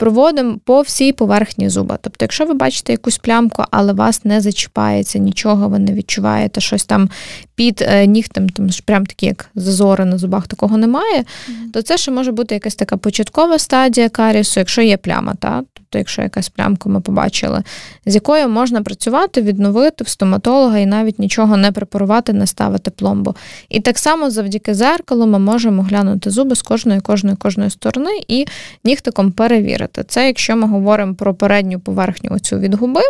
проводимо 0.00 0.58
по 0.64 0.80
всій 0.80 1.12
поверхні 1.12 1.68
зуба. 1.68 1.98
Тобто, 2.02 2.24
якщо 2.24 2.44
ви 2.44 2.54
бачите 2.54 2.92
якусь 2.92 3.18
плямку, 3.18 3.64
але 3.70 3.92
вас 3.92 4.24
не 4.24 4.40
зачіпається 4.40 5.18
нічого, 5.18 5.68
ви 5.68 5.78
не 5.78 5.92
відчуваєте 5.92 6.60
щось 6.60 6.84
там 6.84 7.10
під 7.54 7.82
е, 7.82 8.06
нігтем, 8.06 8.48
там 8.48 8.70
ж 8.70 8.82
прям 8.86 9.06
такі, 9.06 9.26
як 9.26 9.50
зазори 9.54 10.04
на 10.04 10.18
зубах, 10.18 10.46
такого 10.46 10.76
немає, 10.76 11.18
mm-hmm. 11.18 11.72
то 11.72 11.82
це 11.82 11.98
ще 11.98 12.10
може 12.10 12.32
бути 12.32 12.54
якась 12.54 12.74
така 12.74 12.96
початкова 12.96 13.58
стадія 13.58 14.08
карісу, 14.08 14.60
якщо 14.60 14.82
є 14.82 14.96
пляма, 14.96 15.34
та? 15.34 15.62
тобто, 15.90 15.98
якщо 15.98 16.22
якась 16.22 16.48
плямка 16.48 16.88
ми 16.88 17.00
побачили, 17.00 17.62
з 18.06 18.14
якою 18.14 18.48
можна 18.48 18.82
працювати, 18.82 19.39
відновити 19.42 20.04
в 20.04 20.08
стоматолога 20.08 20.78
і 20.78 20.86
навіть 20.86 21.18
нічого 21.18 21.56
не 21.56 21.72
препарувати, 21.72 22.32
не 22.32 22.46
ставити 22.46 22.90
пломбу. 22.90 23.34
І 23.68 23.80
так 23.80 23.98
само 23.98 24.30
завдяки 24.30 24.74
зеркалу 24.74 25.26
ми 25.26 25.38
можемо 25.38 25.82
глянути 25.82 26.30
зуби 26.30 26.56
з 26.56 26.62
кожної, 26.62 27.00
кожної, 27.00 27.36
кожної 27.36 27.70
сторони 27.70 28.10
і 28.28 28.46
нігтиком 28.84 29.32
перевірити. 29.32 30.04
Це 30.08 30.26
якщо 30.26 30.56
ми 30.56 30.68
говоримо 30.68 31.14
про 31.14 31.34
передню 31.34 31.80
поверхню 31.80 32.30
оцю 32.34 32.58
від 32.58 32.74
губи, 32.74 33.00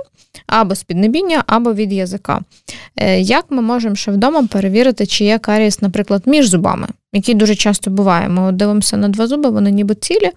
або 0.47 0.75
з 0.75 0.83
піднебіння, 0.83 1.45
або 1.47 1.75
від 1.75 1.93
язика. 1.93 2.41
Е, 2.97 3.21
як 3.21 3.45
ми 3.51 3.63
можемо 3.63 3.95
ще 3.95 4.11
вдома 4.11 4.47
перевірити, 4.47 5.07
чи 5.07 5.25
є 5.25 5.39
карієс, 5.39 5.83
наприклад, 5.83 6.23
між 6.27 6.49
зубами, 6.49 6.87
який 7.13 7.35
дуже 7.35 7.55
часто 7.55 7.91
буває. 7.91 8.29
Ми 8.29 8.53
дивимося 8.53 8.97
на 8.97 9.09
два 9.09 9.27
зуби, 9.27 9.51
вони 9.51 9.71
ніби 9.71 9.95
цілі, 9.95 10.31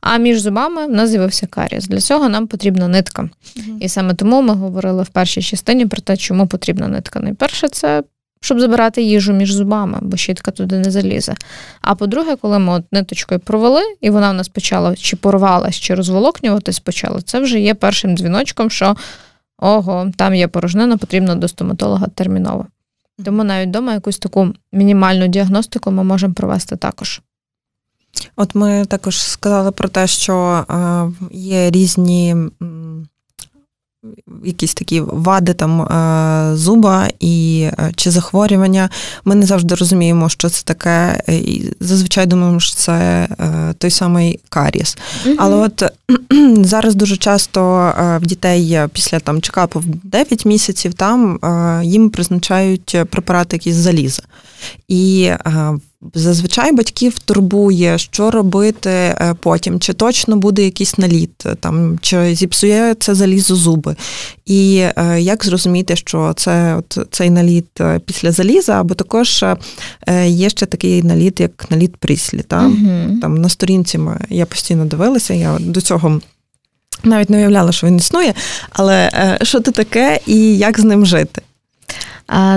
а 0.00 0.16
між 0.16 0.40
зубами 0.40 0.86
в 0.86 0.90
нас 0.90 1.10
з'явився 1.10 1.46
карієс. 1.46 1.86
Для 1.86 2.00
цього 2.00 2.28
нам 2.28 2.46
потрібна 2.46 2.88
нитка. 2.88 3.22
Угу. 3.56 3.78
І 3.80 3.88
саме 3.88 4.14
тому 4.14 4.42
ми 4.42 4.54
говорили 4.54 5.02
в 5.02 5.08
першій 5.08 5.42
частині 5.42 5.86
про 5.86 6.00
те, 6.00 6.16
чому 6.16 6.46
потрібна 6.46 6.88
нитка. 6.88 7.20
Найперше, 7.20 7.68
це 7.68 8.02
щоб 8.40 8.60
забирати 8.60 9.02
їжу 9.02 9.32
між 9.32 9.52
зубами, 9.52 9.98
бо 10.02 10.16
щітка 10.16 10.50
туди 10.50 10.78
не 10.78 10.90
залізе. 10.90 11.34
А 11.80 11.94
по-друге, 11.94 12.36
коли 12.36 12.58
ми 12.58 12.72
от 12.72 12.92
ниточкою 12.92 13.40
провели, 13.40 13.82
і 14.00 14.10
вона 14.10 14.30
в 14.30 14.34
нас 14.34 14.48
почала 14.48 14.96
чи 14.96 15.16
порвалась, 15.16 15.76
чи 15.76 15.94
розволокнюватись 15.94 16.80
почала, 16.80 17.20
це 17.22 17.40
вже 17.40 17.60
є 17.60 17.74
першим 17.74 18.16
дзвіночком, 18.16 18.70
що 18.70 18.96
ого, 19.58 20.12
там 20.16 20.34
є 20.34 20.48
порожнина, 20.48 20.96
потрібно 20.96 21.36
до 21.36 21.48
стоматолога 21.48 22.06
терміново. 22.06 22.66
Тому 23.24 23.44
навіть 23.44 23.68
вдома 23.68 23.94
якусь 23.94 24.18
таку 24.18 24.54
мінімальну 24.72 25.26
діагностику 25.26 25.90
ми 25.90 26.04
можемо 26.04 26.34
провести 26.34 26.76
також. 26.76 27.20
От 28.36 28.54
ми 28.54 28.84
також 28.88 29.22
сказали 29.22 29.70
про 29.70 29.88
те, 29.88 30.06
що 30.06 30.64
е, 30.70 31.36
є 31.36 31.70
різні 31.70 32.36
якісь 34.44 34.74
такі 34.74 35.00
вади 35.00 35.54
там 35.54 35.82
е, 35.82 36.56
зуба 36.56 37.08
і 37.20 37.66
е, 37.78 37.92
чи 37.96 38.10
захворювання. 38.10 38.90
Ми 39.24 39.34
не 39.34 39.46
завжди 39.46 39.74
розуміємо, 39.74 40.28
що 40.28 40.48
це 40.48 40.62
таке, 40.64 41.22
і 41.28 41.72
зазвичай 41.80 42.26
думаємо, 42.26 42.60
що 42.60 42.76
це 42.76 43.28
той 43.78 43.90
самий 43.90 44.40
каріс. 44.48 44.98
mm 45.26 45.34
Але 45.38 45.56
от 45.56 45.82
зараз 46.66 46.94
дуже 46.94 47.16
часто 47.16 47.92
в 48.22 48.26
дітей 48.26 48.80
після 48.92 49.20
там 49.20 49.40
чекапу 49.40 49.80
в 49.80 49.84
9 49.86 50.44
місяців 50.44 50.94
там 50.94 51.40
їм 51.82 52.10
призначають 52.10 52.96
препарати 53.10 53.56
якісь 53.56 53.74
заліза. 53.74 54.22
І 54.88 55.30
Зазвичай 56.14 56.72
батьків 56.72 57.18
турбує, 57.18 57.98
що 57.98 58.30
робити 58.30 58.90
е, 58.90 59.34
потім, 59.40 59.80
чи 59.80 59.92
точно 59.92 60.36
буде 60.36 60.64
якийсь 60.64 60.98
наліт, 60.98 61.46
е, 61.46 61.54
там 61.54 61.98
чи 62.02 62.34
зіпсує 62.34 62.94
це 62.94 63.14
залізо 63.14 63.56
зуби. 63.56 63.96
І 64.46 64.84
е, 64.96 65.20
як 65.20 65.44
зрозуміти, 65.44 65.96
що 65.96 66.32
це 66.36 66.76
от 66.76 66.98
цей 67.10 67.30
наліт 67.30 67.80
після 68.06 68.32
заліза, 68.32 68.80
або 68.80 68.94
також 68.94 69.44
є 70.26 70.50
ще 70.50 70.66
такий 70.66 71.02
наліт, 71.02 71.40
як 71.40 71.70
наліт 71.70 71.96
пріслі. 71.96 72.42
Та? 72.42 72.66
Угу. 72.66 73.20
Там 73.20 73.34
на 73.34 73.48
сторінці 73.48 73.98
ми, 73.98 74.20
я 74.28 74.46
постійно 74.46 74.84
дивилася, 74.84 75.34
я 75.34 75.58
до 75.60 75.80
цього. 75.80 76.20
Навіть 77.04 77.30
не 77.30 77.36
уявляла, 77.36 77.72
що 77.72 77.86
він 77.86 77.96
існує, 77.96 78.34
але 78.70 79.10
що 79.42 79.60
це 79.60 79.72
таке 79.72 80.20
і 80.26 80.58
як 80.58 80.80
з 80.80 80.84
ним 80.84 81.06
жити? 81.06 81.42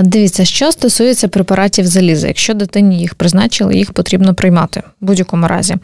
Дивіться, 0.02 0.44
що 0.44 0.72
стосується 0.72 1.28
препаратів 1.28 1.86
заліза, 1.86 2.28
якщо 2.28 2.54
дитині 2.54 2.98
їх 2.98 3.14
призначили, 3.14 3.76
їх 3.76 3.92
потрібно 3.92 4.34
приймати 4.34 4.82
в 5.00 5.06
будь-якому 5.06 5.46
разі. 5.46 5.76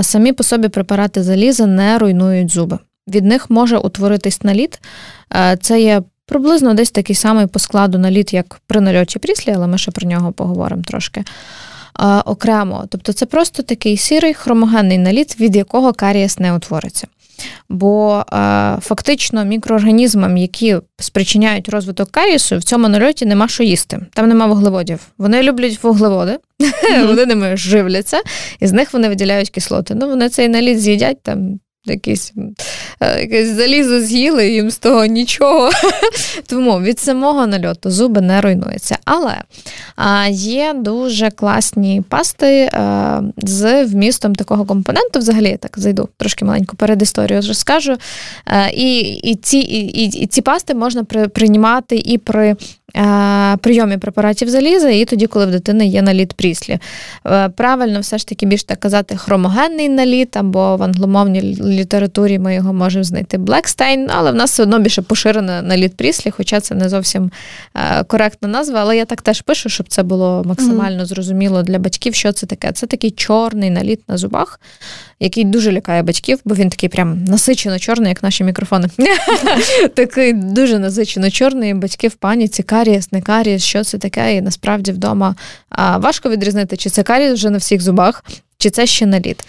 Самі 0.00 0.32
по 0.32 0.42
собі 0.42 0.68
препарати 0.68 1.22
заліза 1.22 1.66
не 1.66 1.98
руйнують 1.98 2.50
зуби. 2.50 2.78
Від 3.08 3.24
них 3.24 3.50
може 3.50 3.78
утворитись 3.78 4.42
наліт. 4.42 4.80
Це 5.60 5.80
є 5.80 6.02
приблизно 6.26 6.74
десь 6.74 6.90
такий 6.90 7.16
самий 7.16 7.46
по 7.46 7.58
складу 7.58 7.98
наліт, 7.98 8.32
як 8.32 8.60
при 8.66 8.80
нальоті 8.80 9.18
пріслі, 9.18 9.52
але 9.56 9.66
ми 9.66 9.78
ще 9.78 9.90
про 9.90 10.08
нього 10.08 10.32
поговоримо 10.32 10.82
трошки. 10.82 11.24
Окремо, 12.24 12.84
тобто 12.88 13.12
це 13.12 13.26
просто 13.26 13.62
такий 13.62 13.96
сірий 13.96 14.34
хромогенний 14.34 14.98
наліт, 14.98 15.40
від 15.40 15.56
якого 15.56 15.92
карієс 15.92 16.38
не 16.38 16.54
утвориться. 16.54 17.06
Бо 17.68 18.24
е, 18.32 18.76
фактично 18.80 19.44
мікроорганізмам, 19.44 20.36
які 20.36 20.76
спричиняють 20.98 21.68
розвиток 21.68 22.10
карісу, 22.10 22.58
в 22.58 22.62
цьому 22.62 22.88
нальоті 22.88 23.26
нема 23.26 23.48
що 23.48 23.62
їсти. 23.62 24.00
Там 24.14 24.28
нема 24.28 24.46
вуглеводів. 24.46 25.00
Вони 25.18 25.42
люблять 25.42 25.82
вуглеводи, 25.82 26.38
mm-hmm. 26.60 27.06
вони 27.06 27.26
ними 27.26 27.56
живляться, 27.56 28.20
і 28.60 28.66
з 28.66 28.72
них 28.72 28.92
вони 28.92 29.08
виділяють 29.08 29.50
кислоти. 29.50 29.94
Ну, 29.94 30.08
вони 30.08 30.28
цей 30.28 30.48
наліт 30.48 30.80
з'їдять 30.80 31.22
там 31.22 31.60
якесь, 31.92 32.32
якесь 33.00 33.48
залізо 33.48 34.00
з'їли, 34.00 34.48
їм 34.48 34.70
з 34.70 34.78
того 34.78 35.06
нічого. 35.06 35.70
Тому 36.46 36.80
від 36.80 36.98
самого 36.98 37.46
нальоту 37.46 37.90
зуби 37.90 38.20
не 38.20 38.40
руйнуються. 38.40 38.98
Але 39.04 39.34
є 40.30 40.74
дуже 40.76 41.30
класні 41.30 42.02
пасти 42.08 42.70
з 43.36 43.84
вмістом 43.84 44.34
такого 44.34 44.64
компоненту. 44.64 45.18
Взагалі 45.18 45.48
я 45.48 45.56
так 45.56 45.78
зайду 45.78 46.08
трошки 46.16 46.44
маленьку 46.44 46.76
перед 46.76 47.02
історією 47.02 47.48
розкажу. 47.48 47.96
І 48.74 48.98
і, 49.00 49.34
ці 49.34 49.58
і, 49.58 50.04
і, 50.04 50.26
ці 50.26 50.42
пасти 50.42 50.74
можна 50.74 51.04
при, 51.04 51.28
приймати 51.28 51.96
і 51.96 52.18
при 52.18 52.56
Е, 52.96 53.56
прийомі 53.56 53.96
препаратів 53.96 54.48
заліза, 54.48 54.88
і 54.88 55.04
тоді, 55.04 55.26
коли 55.26 55.46
в 55.46 55.50
дитини 55.50 55.86
є 55.86 56.02
наліт 56.02 56.32
пріслі. 56.32 56.78
Е, 57.26 57.48
правильно, 57.48 58.00
все 58.00 58.18
ж 58.18 58.26
таки 58.26 58.46
більш 58.46 58.64
так 58.64 58.80
казати, 58.80 59.16
хромогенний 59.16 59.88
наліт, 59.88 60.36
або 60.36 60.76
в 60.76 60.82
англомовній 60.82 61.56
літературі 61.78 62.38
ми 62.38 62.54
його 62.54 62.72
можемо 62.72 63.04
знайти 63.04 63.38
Блекстейн, 63.38 64.08
але 64.10 64.32
в 64.32 64.34
нас 64.34 64.50
все 64.50 64.62
одно 64.62 64.78
більше 64.78 65.02
поширено 65.02 65.62
наліт 65.62 65.96
пріслі, 65.96 66.30
хоча 66.30 66.60
це 66.60 66.74
не 66.74 66.88
зовсім 66.88 67.30
е, 67.74 68.04
коректна 68.04 68.48
назва. 68.48 68.80
Але 68.80 68.96
я 68.96 69.04
так 69.04 69.22
теж 69.22 69.40
пишу, 69.40 69.68
щоб 69.68 69.88
це 69.88 70.02
було 70.02 70.42
максимально 70.46 71.06
зрозуміло 71.06 71.62
для 71.62 71.78
батьків, 71.78 72.14
що 72.14 72.32
це 72.32 72.46
таке. 72.46 72.72
Це 72.72 72.86
такий 72.86 73.10
чорний 73.10 73.70
наліт 73.70 74.08
на 74.08 74.16
зубах, 74.16 74.60
який 75.20 75.44
дуже 75.44 75.72
лякає 75.72 76.02
батьків, 76.02 76.38
бо 76.44 76.54
він 76.54 76.70
такий 76.70 76.88
прям 76.88 77.24
насичено 77.24 77.78
чорний, 77.78 78.08
як 78.08 78.22
наші 78.22 78.44
мікрофони. 78.44 78.88
Такий 79.94 80.32
дуже 80.32 80.78
насичено 80.78 81.30
чорний, 81.30 81.74
батьки 81.74 82.08
в 82.08 82.14
паніці 82.14 82.62
карієс, 82.62 83.12
не 83.12 83.22
карієс, 83.22 83.62
що 83.64 83.84
це 83.84 83.98
таке, 83.98 84.36
і 84.36 84.40
насправді 84.40 84.92
вдома 84.92 85.34
важко 85.96 86.30
відрізнити, 86.30 86.76
чи 86.76 86.90
це 86.90 87.02
карієс 87.02 87.32
вже 87.32 87.50
на 87.50 87.58
всіх 87.58 87.80
зубах, 87.80 88.24
чи 88.58 88.70
це 88.70 88.86
ще 88.86 89.06
наліт. 89.06 89.44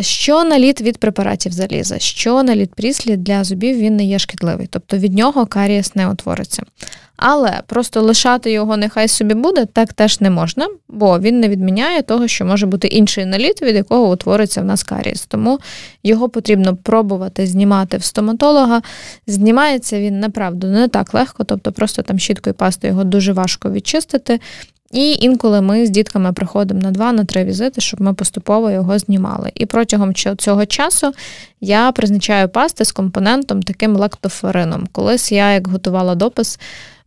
Що 0.00 0.44
наліт 0.44 0.80
від 0.80 0.98
препаратів 0.98 1.52
заліза? 1.52 1.98
Що 1.98 2.42
наліт 2.42 2.74
пріслі 2.74 3.16
для 3.16 3.44
зубів 3.44 3.78
він 3.78 3.96
не 3.96 4.04
є 4.04 4.18
шкідливий, 4.18 4.66
тобто 4.70 4.96
від 4.96 5.14
нього 5.14 5.46
карієс 5.46 5.94
не 5.94 6.08
утвориться. 6.08 6.62
Але 7.16 7.62
просто 7.66 8.00
лишати 8.00 8.52
його 8.52 8.76
нехай 8.76 9.08
собі 9.08 9.34
буде, 9.34 9.66
так 9.66 9.92
теж 9.92 10.20
не 10.20 10.30
можна, 10.30 10.68
бо 10.88 11.18
він 11.18 11.40
не 11.40 11.48
відміняє 11.48 12.02
того, 12.02 12.28
що 12.28 12.44
може 12.44 12.66
бути 12.66 12.88
інший 12.88 13.26
наліт, 13.26 13.62
від 13.62 13.76
якого 13.76 14.12
утвориться 14.12 14.60
в 14.62 14.64
нас 14.64 14.82
карієс. 14.82 15.26
Тому 15.26 15.58
його 16.02 16.28
потрібно 16.28 16.76
пробувати 16.76 17.46
знімати 17.46 17.96
в 17.96 18.04
стоматолога. 18.04 18.82
Знімається 19.26 20.00
він 20.00 20.20
направду 20.20 20.66
не 20.66 20.88
так 20.88 21.14
легко, 21.14 21.44
тобто 21.44 21.72
просто 21.72 22.02
там 22.02 22.18
щіткою 22.18 22.54
пастою 22.54 22.92
його 22.92 23.04
дуже 23.04 23.32
важко 23.32 23.70
відчистити. 23.70 24.40
І 24.92 25.12
інколи 25.20 25.60
ми 25.60 25.86
з 25.86 25.90
дітками 25.90 26.32
приходимо 26.32 26.80
на 26.80 26.90
два, 26.90 27.12
на 27.12 27.24
три 27.24 27.44
візити, 27.44 27.80
щоб 27.80 28.00
ми 28.00 28.14
поступово 28.14 28.70
його 28.70 28.98
знімали. 28.98 29.50
І 29.54 29.66
протягом 29.66 30.14
цього 30.14 30.66
часу 30.66 31.12
я 31.60 31.92
призначаю 31.92 32.48
пасти 32.48 32.84
з 32.84 32.92
компонентом 32.92 33.62
таким 33.62 33.96
лактоферином. 33.96 34.88
Колись 34.92 35.32
я, 35.32 35.52
як 35.52 35.68
готувала 35.68 36.14
допис, 36.14 36.58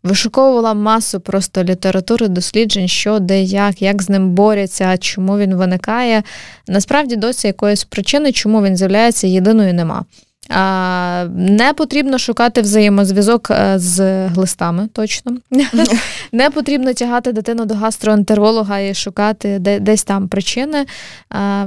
Вишуковувала 0.06 0.74
масу 0.74 1.20
просто 1.20 1.64
літератури, 1.64 2.28
досліджень, 2.28 2.88
що 2.88 3.20
де, 3.20 3.42
як, 3.44 3.82
як 3.82 4.04
з 4.04 4.10
ним 4.10 4.32
борються, 4.32 4.98
чому 4.98 5.38
він 5.38 5.56
виникає. 5.56 6.24
Насправді 6.68 7.16
досі 7.16 7.48
якоїсь 7.48 7.84
причини, 7.84 8.32
чому 8.32 8.64
він 8.64 8.78
з'являється, 8.78 9.28
єдиної 9.28 9.74
нема. 9.74 10.06
Не 10.50 11.74
потрібно 11.76 12.18
шукати 12.18 12.62
взаємозв'язок 12.62 13.52
е, 13.52 13.80
з 13.80 14.28
глистами, 14.28 14.90
точно. 14.94 15.38
Не 16.32 16.50
потрібно 16.50 16.94
тягати 16.94 17.32
дитину 17.32 17.66
до 17.66 17.76
гастроентеролога 17.76 18.80
і 18.80 18.94
шукати 18.94 19.60
десь 19.60 20.04
там 20.04 20.28
причини. 20.28 20.86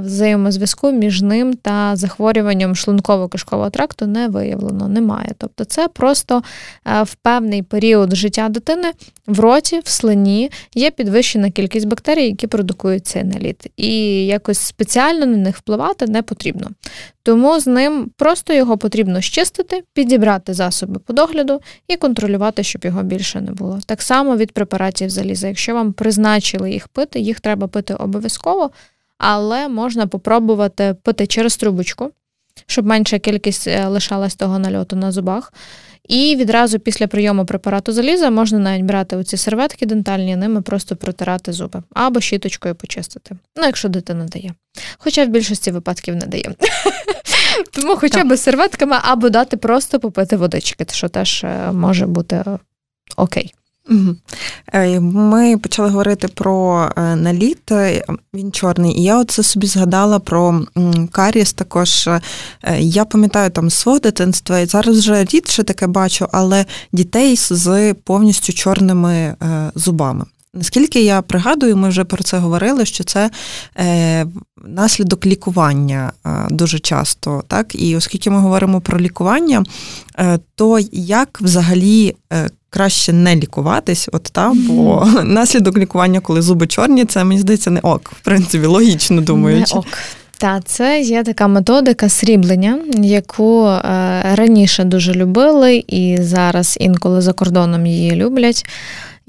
Взаємозв'язку 0.01 0.91
між 0.91 1.21
ним 1.21 1.53
та 1.53 1.95
захворюванням 1.95 2.73
шлунково-кишкового 2.73 3.69
тракту 3.69 4.07
не 4.07 4.27
виявлено, 4.27 4.87
немає. 4.87 5.31
Тобто, 5.37 5.63
це 5.65 5.87
просто 5.87 6.43
е, 6.85 7.03
в 7.03 7.15
певний 7.15 7.63
період 7.63 8.15
життя 8.15 8.49
дитини 8.49 8.91
в 9.27 9.39
роті, 9.39 9.79
в 9.83 9.87
слині 9.87 10.51
є 10.75 10.91
підвищена 10.91 11.51
кількість 11.51 11.87
бактерій, 11.87 12.25
які 12.25 12.47
продукують 12.47 13.07
цей 13.07 13.23
наліт. 13.23 13.71
І 13.77 14.25
якось 14.25 14.59
спеціально 14.59 15.25
на 15.25 15.37
них 15.37 15.57
впливати 15.57 16.07
не 16.07 16.21
потрібно. 16.21 16.69
Тому 17.23 17.59
з 17.59 17.67
ним 17.67 18.11
просто 18.17 18.53
його 18.53 18.68
потрібно 18.77 19.21
щистити, 19.21 19.83
підібрати 19.93 20.53
засоби 20.53 20.99
по 20.99 21.13
догляду 21.13 21.61
і 21.87 21.95
контролювати, 21.95 22.63
щоб 22.63 22.85
його 22.85 23.03
більше 23.03 23.41
не 23.41 23.51
було. 23.51 23.79
Так 23.85 24.01
само 24.01 24.37
від 24.37 24.51
препаратів 24.51 25.09
заліза. 25.09 25.47
Якщо 25.47 25.73
вам 25.73 25.93
призначили 25.93 26.71
їх 26.71 26.87
пити, 26.87 27.19
їх 27.19 27.39
треба 27.39 27.67
пити 27.67 27.93
обов'язково, 27.93 28.71
але 29.17 29.67
можна 29.67 30.07
попробувати 30.07 30.95
пити 31.03 31.27
через 31.27 31.57
трубочку, 31.57 32.11
щоб 32.65 32.85
менша 32.85 33.19
кількість 33.19 33.67
е, 33.67 33.87
лишалась 33.87 34.35
того 34.35 34.59
нальоту 34.59 34.95
на 34.95 35.11
зубах. 35.11 35.53
І 36.07 36.35
відразу 36.35 36.79
після 36.79 37.07
прийому 37.07 37.45
препарату 37.45 37.91
заліза 37.91 38.29
можна 38.29 38.59
навіть 38.59 38.85
брати 38.85 39.15
оці 39.15 39.37
серветки 39.37 39.85
дентальні, 39.85 40.35
ними 40.35 40.61
просто 40.61 40.95
протирати 40.95 41.53
зуби 41.53 41.83
або 41.93 42.21
щіточкою 42.21 42.75
почистити. 42.75 43.35
Ну, 43.57 43.63
якщо 43.63 43.89
дитина 43.89 44.25
дає. 44.25 44.53
Хоча 44.97 45.25
в 45.25 45.27
більшості 45.27 45.71
випадків 45.71 46.15
не 46.15 46.25
дає. 46.25 46.55
Тому 47.71 47.95
хоча 47.95 48.23
б 48.23 48.37
серветками 48.37 48.97
або 49.01 49.29
дати 49.29 49.57
просто 49.57 49.99
попити 49.99 50.37
водички, 50.37 50.85
що 50.91 51.09
теж 51.09 51.43
е, 51.43 51.71
може 51.71 52.05
бути 52.05 52.43
окей. 53.17 53.53
Е, 54.73 54.99
ми 54.99 55.57
почали 55.57 55.89
говорити 55.89 56.27
про 56.27 56.89
е, 56.97 57.15
наліт, 57.15 57.71
він 58.33 58.51
чорний, 58.51 58.99
і 58.99 59.03
я 59.03 59.19
оце 59.19 59.43
собі 59.43 59.67
згадала 59.67 60.19
про 60.19 60.61
каріс 61.11 61.53
також. 61.53 62.09
Я 62.79 63.05
пам'ятаю 63.05 63.49
там 63.49 63.69
свого 63.69 63.99
дитинства, 63.99 64.59
і 64.59 64.65
зараз 64.65 64.99
вже 64.99 65.23
рідше 65.23 65.63
таке 65.63 65.87
бачу, 65.87 66.27
але 66.31 66.65
дітей 66.91 67.35
з 67.35 67.93
повністю 67.93 68.53
чорними 68.53 69.35
зубами. 69.75 70.25
Наскільки 70.53 71.03
я 71.03 71.21
пригадую, 71.21 71.77
ми 71.77 71.89
вже 71.89 72.03
про 72.03 72.23
це 72.23 72.37
говорили, 72.37 72.85
що 72.85 73.03
це 73.03 73.29
е, 73.77 74.25
наслідок 74.65 75.25
лікування 75.25 76.11
е, 76.25 76.47
дуже 76.49 76.79
часто. 76.79 77.43
так? 77.47 77.75
І 77.75 77.95
оскільки 77.95 78.29
ми 78.29 78.39
говоримо 78.39 78.81
про 78.81 78.99
лікування, 78.99 79.63
е, 80.17 80.39
то 80.55 80.79
як 80.91 81.41
взагалі 81.41 82.15
е, 82.33 82.49
краще 82.69 83.13
не 83.13 83.35
лікуватись, 83.35 84.09
от 84.11 84.23
та, 84.23 84.53
бо 84.67 84.95
mm-hmm. 84.95 85.23
наслідок 85.23 85.77
лікування, 85.77 86.19
коли 86.19 86.41
зуби 86.41 86.67
чорні, 86.67 87.05
це 87.05 87.23
мені 87.23 87.41
здається 87.41 87.71
не 87.71 87.79
ок. 87.79 88.11
В 88.15 88.19
принципі, 88.19 88.65
логічно 88.65 89.21
думаючи. 89.21 89.75
Не 89.75 89.79
ок. 89.79 89.87
Та 90.37 90.61
це 90.65 91.01
є 91.01 91.23
така 91.23 91.47
методика 91.47 92.09
сріблення, 92.09 92.79
яку 92.97 93.67
е, 93.67 93.81
раніше 94.35 94.83
дуже 94.83 95.13
любили, 95.13 95.83
і 95.87 96.17
зараз 96.21 96.77
інколи 96.79 97.21
за 97.21 97.33
кордоном 97.33 97.85
її 97.85 98.15
люблять. 98.15 98.65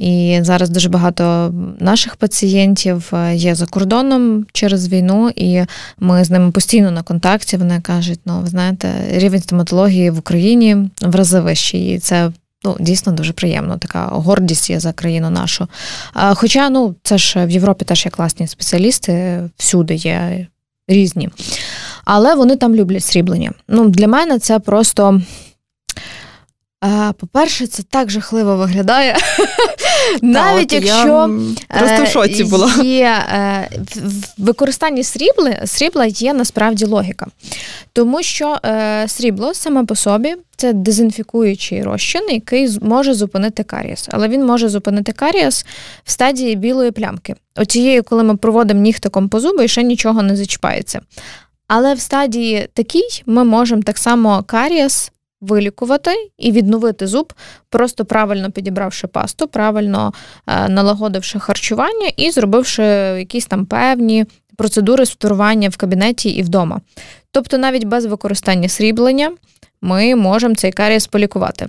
І 0.01 0.39
зараз 0.43 0.71
дуже 0.71 0.89
багато 0.89 1.55
наших 1.81 2.17
пацієнтів 2.17 3.11
е, 3.13 3.37
є 3.37 3.55
за 3.55 3.67
кордоном 3.67 4.47
через 4.53 4.89
війну, 4.89 5.31
і 5.37 5.65
ми 5.99 6.25
з 6.25 6.31
ними 6.31 6.51
постійно 6.51 6.91
на 6.91 7.03
контакті. 7.03 7.57
Вони 7.57 7.81
кажуть, 7.81 8.21
ну 8.25 8.41
ви 8.41 8.47
знаєте, 8.47 8.89
рівень 9.13 9.41
стоматології 9.43 10.11
в 10.11 10.19
Україні 10.19 10.77
в 11.03 11.15
рази 11.15 11.41
вищий. 11.41 11.95
І 11.95 11.99
це 11.99 12.31
ну 12.65 12.77
дійсно 12.81 13.13
дуже 13.13 13.33
приємно. 13.33 13.79
Така 13.79 14.07
гордість 14.07 14.71
є 14.71 14.81
за 14.81 14.93
країну 14.93 15.31
нашу. 15.31 15.69
Хоча 16.35 16.71
ну 16.71 16.95
це 17.03 17.19
ж 17.19 17.47
в 17.47 17.51
Європі 17.51 17.85
теж 17.85 18.05
є 18.05 18.11
класні 18.11 18.47
спеціалісти, 18.47 19.43
всюди 19.57 19.95
є 19.95 20.47
різні. 20.89 21.29
Але 22.05 22.35
вони 22.35 22.57
там 22.57 22.75
люблять 22.75 23.05
сріблення. 23.05 23.53
Ну, 23.69 23.89
Для 23.89 24.09
мене 24.09 24.39
це 24.39 24.59
просто 24.59 25.23
по-перше, 27.19 27.67
це 27.67 27.83
так 27.83 28.11
жахливо 28.11 28.57
виглядає. 28.57 29.17
Навіть 30.23 30.73
якщо 30.73 31.31
просто 31.69 31.97
в 31.97 32.03
е, 32.03 32.07
шоці 32.07 32.45
була. 32.45 32.73
є 32.83 33.19
е, 33.33 33.69
в 33.97 34.45
використанні 34.45 35.05
срібла, 35.05 35.67
срібла 35.67 36.07
є 36.07 36.35
насправді 36.35 36.85
логіка. 36.85 37.27
Тому 37.93 38.23
що 38.23 38.59
е, 38.65 39.05
срібло 39.09 39.55
саме 39.55 39.85
по 39.85 39.95
собі 39.95 40.37
це 40.57 40.73
дезінфікуючий 40.73 41.83
розчин, 41.83 42.29
який 42.31 42.79
може 42.83 43.15
зупинити 43.15 43.63
карієс. 43.63 44.09
Але 44.11 44.29
він 44.29 44.47
може 44.47 44.69
зупинити 44.69 45.13
карієс 45.13 45.67
в 46.05 46.11
стадії 46.11 46.57
білої 46.57 46.91
плямки. 46.91 47.35
Оцією, 47.57 48.03
коли 48.03 48.23
ми 48.23 48.37
проводимо 48.37 48.81
нігтиком 48.81 49.29
по 49.29 49.41
зубу 49.41 49.63
і 49.63 49.69
ще 49.69 49.83
нічого 49.83 50.23
не 50.23 50.37
зачіпається. 50.37 51.01
Але 51.69 51.95
в 51.95 52.01
стадії 52.01 52.69
такій 52.75 53.23
ми 53.27 53.45
можемо 53.45 53.83
так 53.83 53.99
само 53.99 54.45
карієс 54.47 55.13
вилікувати 55.41 56.11
і 56.39 56.53
відновити 56.53 57.07
зуб, 57.07 57.33
просто 57.69 58.05
правильно 58.05 58.51
підібравши 58.51 59.07
пасту, 59.07 59.49
правильно 59.49 60.13
е, 60.47 60.69
налагодивши 60.69 61.39
харчування 61.39 62.07
і 62.17 62.31
зробивши 62.31 62.83
якісь 63.19 63.47
там 63.47 63.67
певні 63.67 64.27
процедури 64.57 65.07
стурування 65.07 65.69
в 65.69 65.77
кабінеті 65.77 66.31
і 66.31 66.43
вдома. 66.43 66.81
Тобто, 67.31 67.59
навіть 67.59 67.85
без 67.85 68.07
використання 68.07 68.69
сріблення 68.69 69.33
ми 69.83 70.15
можемо 70.15 70.55
цей 70.55 70.73
карієс 70.73 71.07
полікувати. 71.07 71.69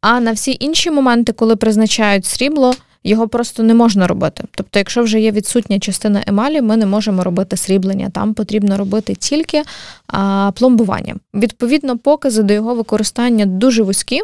А 0.00 0.20
на 0.20 0.32
всі 0.32 0.56
інші 0.60 0.90
моменти, 0.90 1.32
коли 1.32 1.56
призначають 1.56 2.26
срібло, 2.26 2.74
його 3.04 3.28
просто 3.28 3.62
не 3.62 3.74
можна 3.74 4.06
робити. 4.06 4.44
Тобто, 4.50 4.78
якщо 4.78 5.02
вже 5.02 5.20
є 5.20 5.30
відсутня 5.30 5.78
частина 5.78 6.22
емалі, 6.26 6.60
ми 6.60 6.76
не 6.76 6.86
можемо 6.86 7.24
робити 7.24 7.56
сріблення. 7.56 8.10
Там 8.10 8.34
потрібно 8.34 8.76
робити 8.76 9.14
тільки 9.14 9.62
а, 10.06 10.52
пломбування. 10.54 11.14
Відповідно, 11.34 11.98
покази 11.98 12.42
до 12.42 12.54
його 12.54 12.74
використання 12.74 13.46
дуже 13.46 13.82
вузькі. 13.82 14.20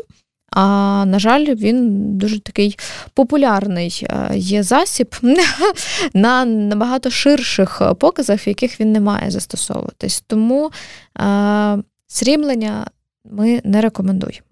А 0.53 1.05
на 1.07 1.19
жаль, 1.19 1.45
він 1.45 1.89
дуже 2.19 2.41
такий 2.41 2.79
популярний 3.15 4.07
є 4.35 4.63
засіб 4.63 5.15
на 6.15 6.45
набагато 6.45 7.11
ширших 7.11 7.83
показах, 7.99 8.47
в 8.47 8.49
яких 8.49 8.81
він 8.81 8.93
не 8.93 9.01
має 9.01 9.31
застосовуватись. 9.31 10.25
Тому 10.27 10.71
а, 11.15 11.79
сріблення 12.07 12.87
ми 13.25 13.61
не 13.65 13.81
рекомендуємо. 13.81 14.50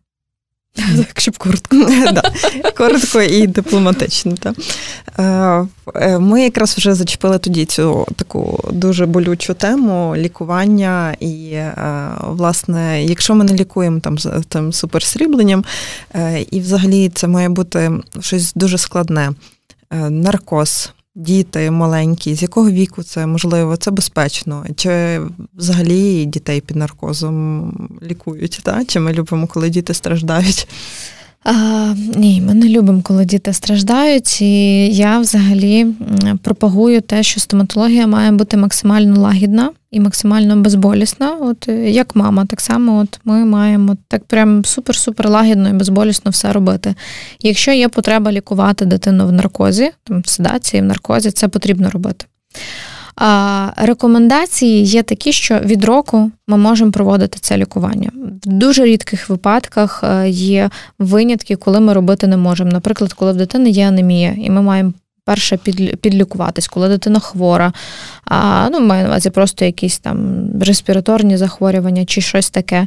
Щоб 1.16 1.38
коротко. 1.38 1.76
Коротко 2.76 3.22
і 3.22 3.46
дипломатично. 3.46 4.34
Е, 5.18 5.22
е, 5.94 6.18
ми 6.18 6.42
якраз 6.42 6.74
вже 6.76 6.94
зачепили 6.94 7.38
тоді 7.38 7.64
цю 7.64 8.06
таку 8.16 8.64
дуже 8.72 9.06
болючу 9.06 9.54
тему 9.54 10.14
лікування. 10.16 11.16
І, 11.20 11.50
е, 11.52 11.74
власне, 12.20 13.04
якщо 13.04 13.34
ми 13.34 13.44
не 13.44 13.54
лікуємо 13.54 14.00
там 14.00 14.16
тим 14.48 14.72
суперсрібленням, 14.72 15.64
і 16.50 16.60
взагалі 16.60 17.08
це 17.08 17.28
має 17.28 17.48
бути 17.48 17.90
щось 18.20 18.52
дуже 18.54 18.78
складне. 18.78 19.32
Наркоз, 20.10 20.92
діти 21.18 21.70
маленькі, 21.70 22.34
з 22.34 22.42
якого 22.42 22.70
віку 22.70 23.02
це 23.02 23.26
можливо, 23.26 23.76
це 23.76 23.90
безпечно? 23.90 24.66
Чи 24.76 25.20
взагалі 25.54 26.24
дітей 26.24 26.60
під 26.60 26.76
наркозом 26.76 27.72
лікують? 28.02 28.60
Та? 28.64 28.84
Чи 28.84 29.00
ми 29.00 29.12
любимо, 29.12 29.46
коли 29.46 29.70
діти 29.70 29.94
страждають? 29.94 30.68
А, 31.50 31.94
Ні, 32.16 32.42
ми 32.46 32.54
не 32.54 32.68
любимо, 32.68 33.02
коли 33.02 33.24
діти 33.24 33.52
страждають, 33.52 34.42
і 34.42 34.86
я 34.94 35.18
взагалі 35.18 35.86
пропагую 36.42 37.00
те, 37.00 37.22
що 37.22 37.40
стоматологія 37.40 38.06
має 38.06 38.32
бути 38.32 38.56
максимально 38.56 39.20
лагідна 39.20 39.70
і 39.90 40.00
максимально 40.00 40.56
безболісна. 40.56 41.36
От 41.40 41.68
е, 41.68 41.90
як 41.90 42.16
мама, 42.16 42.46
так 42.46 42.60
само 42.60 42.98
от 42.98 43.20
ми 43.24 43.44
маємо 43.44 43.96
так 44.08 44.24
прям 44.24 44.62
супер-супер 44.62 45.28
лагідно 45.28 45.68
і 45.68 45.72
безболісно 45.72 46.30
все 46.30 46.52
робити. 46.52 46.94
Якщо 47.40 47.72
є 47.72 47.88
потреба 47.88 48.32
лікувати 48.32 48.84
дитину 48.84 49.26
в 49.26 49.32
наркозі, 49.32 49.90
там 50.04 50.20
в 50.20 50.28
седації, 50.28 50.82
в 50.82 50.84
наркозі, 50.84 51.30
це 51.30 51.48
потрібно 51.48 51.90
робити. 51.90 52.24
Рекомендації 53.76 54.84
є 54.84 55.02
такі, 55.02 55.32
що 55.32 55.58
від 55.58 55.84
року 55.84 56.30
ми 56.48 56.56
можемо 56.56 56.92
проводити 56.92 57.38
це 57.40 57.56
лікування. 57.56 58.10
В 58.14 58.46
дуже 58.46 58.84
рідких 58.84 59.28
випадках 59.28 60.04
е, 60.04 60.28
є 60.28 60.70
винятки, 60.98 61.56
коли 61.56 61.80
ми 61.80 61.92
робити 61.92 62.26
не 62.26 62.36
можемо. 62.36 62.70
Наприклад, 62.70 63.12
коли 63.12 63.32
в 63.32 63.36
дитини 63.36 63.70
є 63.70 63.88
анемія, 63.88 64.34
і 64.38 64.50
ми 64.50 64.62
маємо 64.62 64.92
перше 65.28 65.56
підлікуватись, 66.00 66.68
коли 66.68 66.88
дитина 66.88 67.20
хвора, 67.20 67.72
а, 68.24 68.68
ну, 68.72 68.80
маю 68.80 69.02
на 69.02 69.08
увазі 69.08 69.30
просто 69.30 69.64
якісь 69.64 69.98
там 69.98 70.48
респіраторні 70.60 71.36
захворювання 71.36 72.04
чи 72.04 72.20
щось 72.20 72.50
таке. 72.50 72.86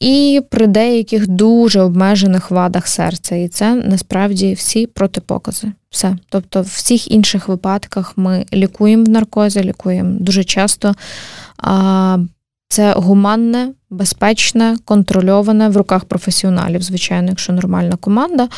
І 0.00 0.42
при 0.50 0.66
деяких 0.66 1.26
дуже 1.26 1.80
обмежених 1.80 2.50
вадах 2.50 2.88
серця. 2.88 3.36
І 3.36 3.48
це 3.48 3.74
насправді 3.74 4.54
всі 4.54 4.86
протипокази. 4.86 5.72
Все. 5.90 6.16
Тобто, 6.28 6.62
в 6.62 6.66
всіх 6.66 7.10
інших 7.10 7.48
випадках 7.48 8.12
ми 8.16 8.46
лікуємо 8.52 9.04
в 9.04 9.08
наркозі, 9.08 9.62
лікуємо 9.62 10.16
дуже 10.20 10.44
часто. 10.44 10.94
А, 11.58 12.18
це 12.68 12.92
гуманне, 12.92 13.68
безпечне, 13.90 14.76
контрольоване 14.84 15.68
в 15.68 15.76
руках 15.76 16.04
професіоналів, 16.04 16.82
звичайно, 16.82 17.28
якщо 17.28 17.52
нормальна 17.52 17.96
команда. 17.96 18.48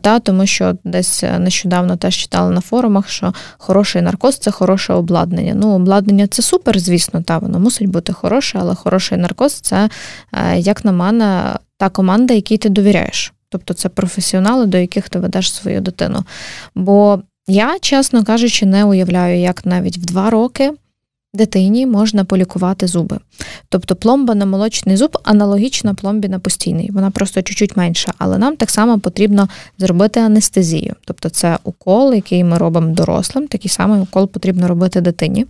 Та 0.00 0.18
тому 0.18 0.46
що 0.46 0.76
десь 0.84 1.24
нещодавно 1.38 1.96
теж 1.96 2.16
читала 2.16 2.50
на 2.50 2.60
форумах, 2.60 3.08
що 3.08 3.34
хороший 3.58 4.02
наркоз 4.02 4.38
це 4.38 4.50
хороше 4.50 4.92
обладнання. 4.92 5.54
Ну, 5.54 5.74
обладнання 5.74 6.26
це 6.26 6.42
супер, 6.42 6.78
звісно, 6.78 7.22
та 7.22 7.38
воно 7.38 7.60
мусить 7.60 7.88
бути 7.88 8.12
хороше, 8.12 8.58
але 8.60 8.74
хороший 8.74 9.18
наркоз 9.18 9.52
це, 9.52 9.88
е, 10.32 10.58
як 10.58 10.84
на 10.84 10.92
мене, 10.92 11.56
та 11.78 11.88
команда, 11.88 12.34
якій 12.34 12.56
ти 12.58 12.68
довіряєш. 12.68 13.32
Тобто 13.50 13.74
це 13.74 13.88
професіонали, 13.88 14.66
до 14.66 14.78
яких 14.78 15.08
ти 15.08 15.18
ведеш 15.18 15.54
свою 15.54 15.80
дитину. 15.80 16.24
Бо 16.74 17.22
я, 17.46 17.78
чесно 17.80 18.24
кажучи, 18.24 18.66
не 18.66 18.84
уявляю, 18.84 19.40
як 19.40 19.66
навіть 19.66 19.98
в 19.98 20.04
два 20.04 20.30
роки 20.30 20.72
дитині 21.34 21.86
можна 21.86 22.24
полікувати 22.24 22.86
зуби. 22.86 23.18
Тобто 23.68 23.96
пломба 23.96 24.34
на 24.34 24.46
молочний 24.46 24.96
зуб 24.96 25.18
аналогічна 25.22 25.94
пломбі 25.94 26.28
на 26.28 26.38
постійний, 26.38 26.90
вона 26.90 27.10
просто 27.10 27.42
чуть-чуть 27.42 27.76
менша, 27.76 28.12
але 28.18 28.38
нам 28.38 28.56
так 28.56 28.70
само 28.70 28.98
потрібно 28.98 29.48
зробити 29.78 30.20
анестезію. 30.20 30.94
Тобто 31.04 31.28
це 31.28 31.58
укол, 31.64 32.14
який 32.14 32.44
ми 32.44 32.58
робимо 32.58 32.94
дорослим, 32.94 33.48
такий 33.48 33.70
самий 33.70 34.00
укол 34.00 34.28
потрібно 34.28 34.68
робити 34.68 35.00
дитині. 35.00 35.46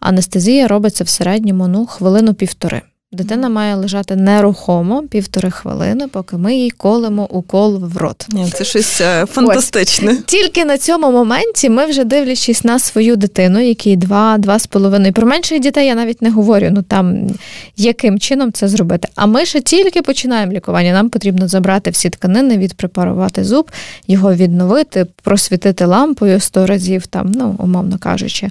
Анестезія 0.00 0.68
робиться 0.68 1.04
в 1.04 1.08
середньому 1.08 1.68
ну, 1.68 1.86
хвилину-півтори. 1.86 2.82
Дитина 3.12 3.48
має 3.48 3.74
лежати 3.74 4.16
нерухомо 4.16 5.02
півтори 5.02 5.50
хвилини, 5.50 6.08
поки 6.08 6.36
ми 6.36 6.54
їй 6.54 6.70
колемо 6.70 7.26
укол 7.30 7.78
в 7.78 7.96
рот. 7.96 8.26
Ні, 8.32 8.50
Це 8.50 8.64
щось 8.64 9.00
е, 9.00 9.26
фантастичне. 9.26 10.12
Ось. 10.12 10.18
Тільки 10.26 10.64
на 10.64 10.78
цьому 10.78 11.10
моменті 11.10 11.70
ми 11.70 11.86
вже 11.86 12.04
дивлячись 12.04 12.64
на 12.64 12.78
свою 12.78 13.16
дитину, 13.16 13.60
якій 13.60 13.96
два-два 13.96 14.58
з 14.58 14.66
половиною. 14.66 15.12
Про 15.12 15.26
менших 15.26 15.60
дітей 15.60 15.86
я 15.86 15.94
навіть 15.94 16.22
не 16.22 16.30
говорю. 16.30 16.68
Ну 16.70 16.82
там 16.82 17.30
яким 17.76 18.18
чином 18.18 18.52
це 18.52 18.68
зробити. 18.68 19.08
А 19.14 19.26
ми 19.26 19.46
ще 19.46 19.60
тільки 19.60 20.02
починаємо 20.02 20.52
лікування. 20.52 20.92
Нам 20.92 21.10
потрібно 21.10 21.48
забрати 21.48 21.90
всі 21.90 22.10
тканини, 22.10 22.58
відпрепарувати 22.58 23.44
зуб, 23.44 23.70
його 24.06 24.34
відновити, 24.34 25.06
просвітити 25.22 25.84
лампою 25.84 26.40
сто 26.40 26.66
разів, 26.66 27.06
там, 27.06 27.32
ну 27.32 27.56
умовно 27.58 27.98
кажучи. 27.98 28.50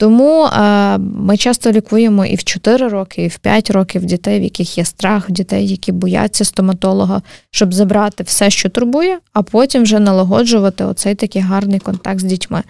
Тому 0.00 0.44
е, 0.44 0.98
ми 0.98 1.36
часто 1.36 1.72
лікуємо 1.72 2.24
і 2.26 2.34
в 2.34 2.44
4 2.44 2.88
роки, 2.88 3.24
і 3.24 3.28
в 3.28 3.38
5 3.38 3.70
років 3.70 4.04
дітей, 4.04 4.40
в 4.40 4.42
яких 4.42 4.78
є 4.78 4.84
страх, 4.84 5.30
дітей, 5.30 5.68
які 5.68 5.92
бояться 5.92 6.44
стоматолога, 6.44 7.22
щоб 7.50 7.74
забрати 7.74 8.22
все, 8.22 8.50
що 8.50 8.68
турбує, 8.68 9.18
а 9.32 9.42
потім 9.42 9.82
вже 9.82 9.98
налагоджувати 9.98 10.84
оцей 10.84 11.14
такий 11.14 11.42
гарний 11.42 11.80
контакт 11.80 12.20
з 12.20 12.22
дітьми. 12.22 12.62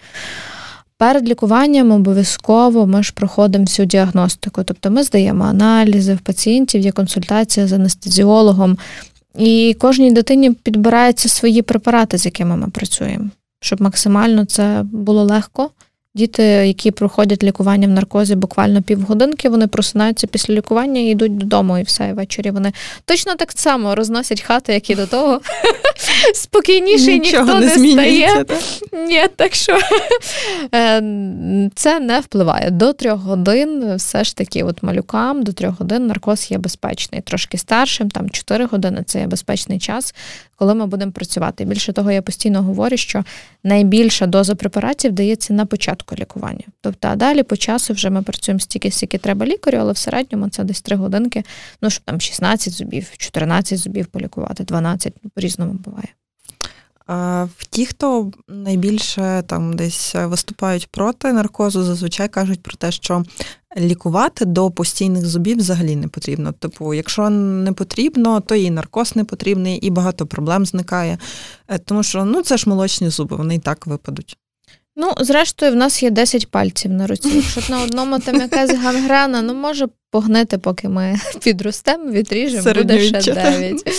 Перед 0.98 1.28
лікуванням 1.28 1.90
обов'язково 1.92 2.86
ми 2.86 3.02
ж 3.02 3.12
проходимо 3.14 3.64
всю 3.64 3.86
діагностику, 3.86 4.64
тобто 4.64 4.90
ми 4.90 5.02
здаємо 5.02 5.44
аналізи 5.44 6.14
в 6.14 6.18
пацієнтів, 6.18 6.80
є 6.80 6.92
консультація 6.92 7.66
з 7.66 7.72
анестезіологом, 7.72 8.78
і 9.38 9.76
кожній 9.80 10.12
дитині 10.12 10.50
підбираються 10.50 11.28
свої 11.28 11.62
препарати, 11.62 12.18
з 12.18 12.24
якими 12.24 12.56
ми 12.56 12.68
працюємо, 12.68 13.24
щоб 13.60 13.82
максимально 13.82 14.44
це 14.44 14.82
було 14.92 15.24
легко. 15.24 15.70
Діти, 16.14 16.42
які 16.42 16.90
проходять 16.90 17.42
лікування 17.42 17.88
в 17.88 17.90
наркозі 17.90 18.34
буквально 18.34 18.82
півгодинки, 18.82 19.48
вони 19.48 19.66
просинаються 19.66 20.26
після 20.26 20.54
лікування 20.54 21.00
і 21.00 21.04
йдуть 21.04 21.38
додому, 21.38 21.78
і 21.78 21.82
все, 21.82 22.08
і 22.08 22.12
ввечері 22.12 22.50
вони 22.50 22.72
точно 23.04 23.34
так 23.34 23.52
само 23.52 23.94
розносять 23.94 24.40
хати, 24.40 24.72
як 24.72 24.90
і 24.90 24.94
до 24.94 25.06
того. 25.06 25.40
Спокійніше 26.34 27.18
ніхто 27.18 27.60
не, 27.60 27.68
стає. 27.68 28.44
Ні, 28.92 29.22
так 29.36 29.54
що 29.54 29.78
е, 30.74 31.02
це 31.74 32.00
не 32.00 32.20
впливає. 32.20 32.70
До 32.70 32.92
трьох 32.92 33.20
годин 33.20 33.96
все 33.96 34.24
ж 34.24 34.36
таки, 34.36 34.62
от 34.62 34.82
малюкам 34.82 35.42
до 35.42 35.52
трьох 35.52 35.78
годин 35.78 36.06
наркоз 36.06 36.50
є 36.50 36.58
безпечний. 36.58 37.20
Трошки 37.20 37.58
старшим, 37.58 38.10
там 38.10 38.30
чотири 38.30 38.64
години 38.64 39.02
це 39.06 39.20
є 39.20 39.26
безпечний 39.26 39.78
час, 39.78 40.14
коли 40.56 40.74
ми 40.74 40.86
будемо 40.86 41.12
працювати. 41.12 41.64
Більше 41.64 41.92
того, 41.92 42.10
я 42.10 42.22
постійно 42.22 42.62
говорю, 42.62 42.96
що 42.96 43.24
найбільша 43.64 44.26
доза 44.26 44.54
препаратів 44.54 45.12
дається 45.12 45.52
на 45.52 45.66
початку 45.66 45.99
лікування. 46.18 46.64
Тобто, 46.80 47.08
а 47.08 47.16
далі 47.16 47.42
по 47.42 47.56
часу 47.56 47.92
вже 47.94 48.10
ми 48.10 48.22
працюємо 48.22 48.60
стільки, 48.60 48.90
скільки 48.90 49.18
треба 49.18 49.46
лікарю, 49.46 49.78
але 49.78 49.92
в 49.92 49.96
середньому 49.96 50.48
це 50.48 50.64
десь 50.64 50.80
3 50.80 50.96
годинки, 50.96 51.44
ну 51.82 51.90
щоб 51.90 52.04
там 52.04 52.20
16 52.20 52.72
зубів, 52.72 53.10
14 53.16 53.78
зубів 53.78 54.06
полікувати, 54.06 54.64
12, 54.64 55.14
ну, 55.22 55.30
по-різному 55.34 55.72
буває. 55.72 56.08
В 57.58 57.66
ті, 57.70 57.86
хто 57.86 58.30
найбільше 58.48 59.42
там 59.46 59.76
десь 59.76 60.14
виступають 60.14 60.86
проти 60.86 61.32
наркозу, 61.32 61.82
зазвичай 61.82 62.28
кажуть 62.28 62.62
про 62.62 62.76
те, 62.76 62.90
що 62.90 63.24
лікувати 63.76 64.44
до 64.44 64.70
постійних 64.70 65.26
зубів 65.26 65.56
взагалі 65.56 65.96
не 65.96 66.08
потрібно. 66.08 66.52
Типу, 66.52 66.94
якщо 66.94 67.30
не 67.30 67.72
потрібно, 67.72 68.40
то 68.40 68.54
і 68.54 68.70
наркоз 68.70 69.16
не 69.16 69.24
потрібний, 69.24 69.76
і 69.76 69.90
багато 69.90 70.26
проблем 70.26 70.66
зникає. 70.66 71.18
Е, 71.68 71.78
тому 71.78 72.02
що 72.02 72.24
ну 72.24 72.42
це 72.42 72.56
ж 72.56 72.68
молочні 72.68 73.10
зуби, 73.10 73.36
вони 73.36 73.54
і 73.54 73.58
так 73.58 73.86
випадуть. 73.86 74.36
Ну, 75.00 75.14
зрештою, 75.20 75.72
в 75.72 75.74
нас 75.74 76.02
є 76.02 76.10
10 76.10 76.50
пальців 76.50 76.90
на 76.90 77.06
руці. 77.06 77.28
Якщо 77.28 77.62
на 77.68 77.82
одному 77.82 78.18
там 78.18 78.36
якась 78.36 78.74
гангрена, 78.74 79.42
ну 79.42 79.54
може 79.54 79.86
погнити, 80.10 80.58
поки 80.58 80.88
ми 80.88 81.20
підростемо, 81.44 82.10
відріжемо, 82.10 82.72
буде 82.74 83.00
ще 83.00 83.34
9. 83.34 83.90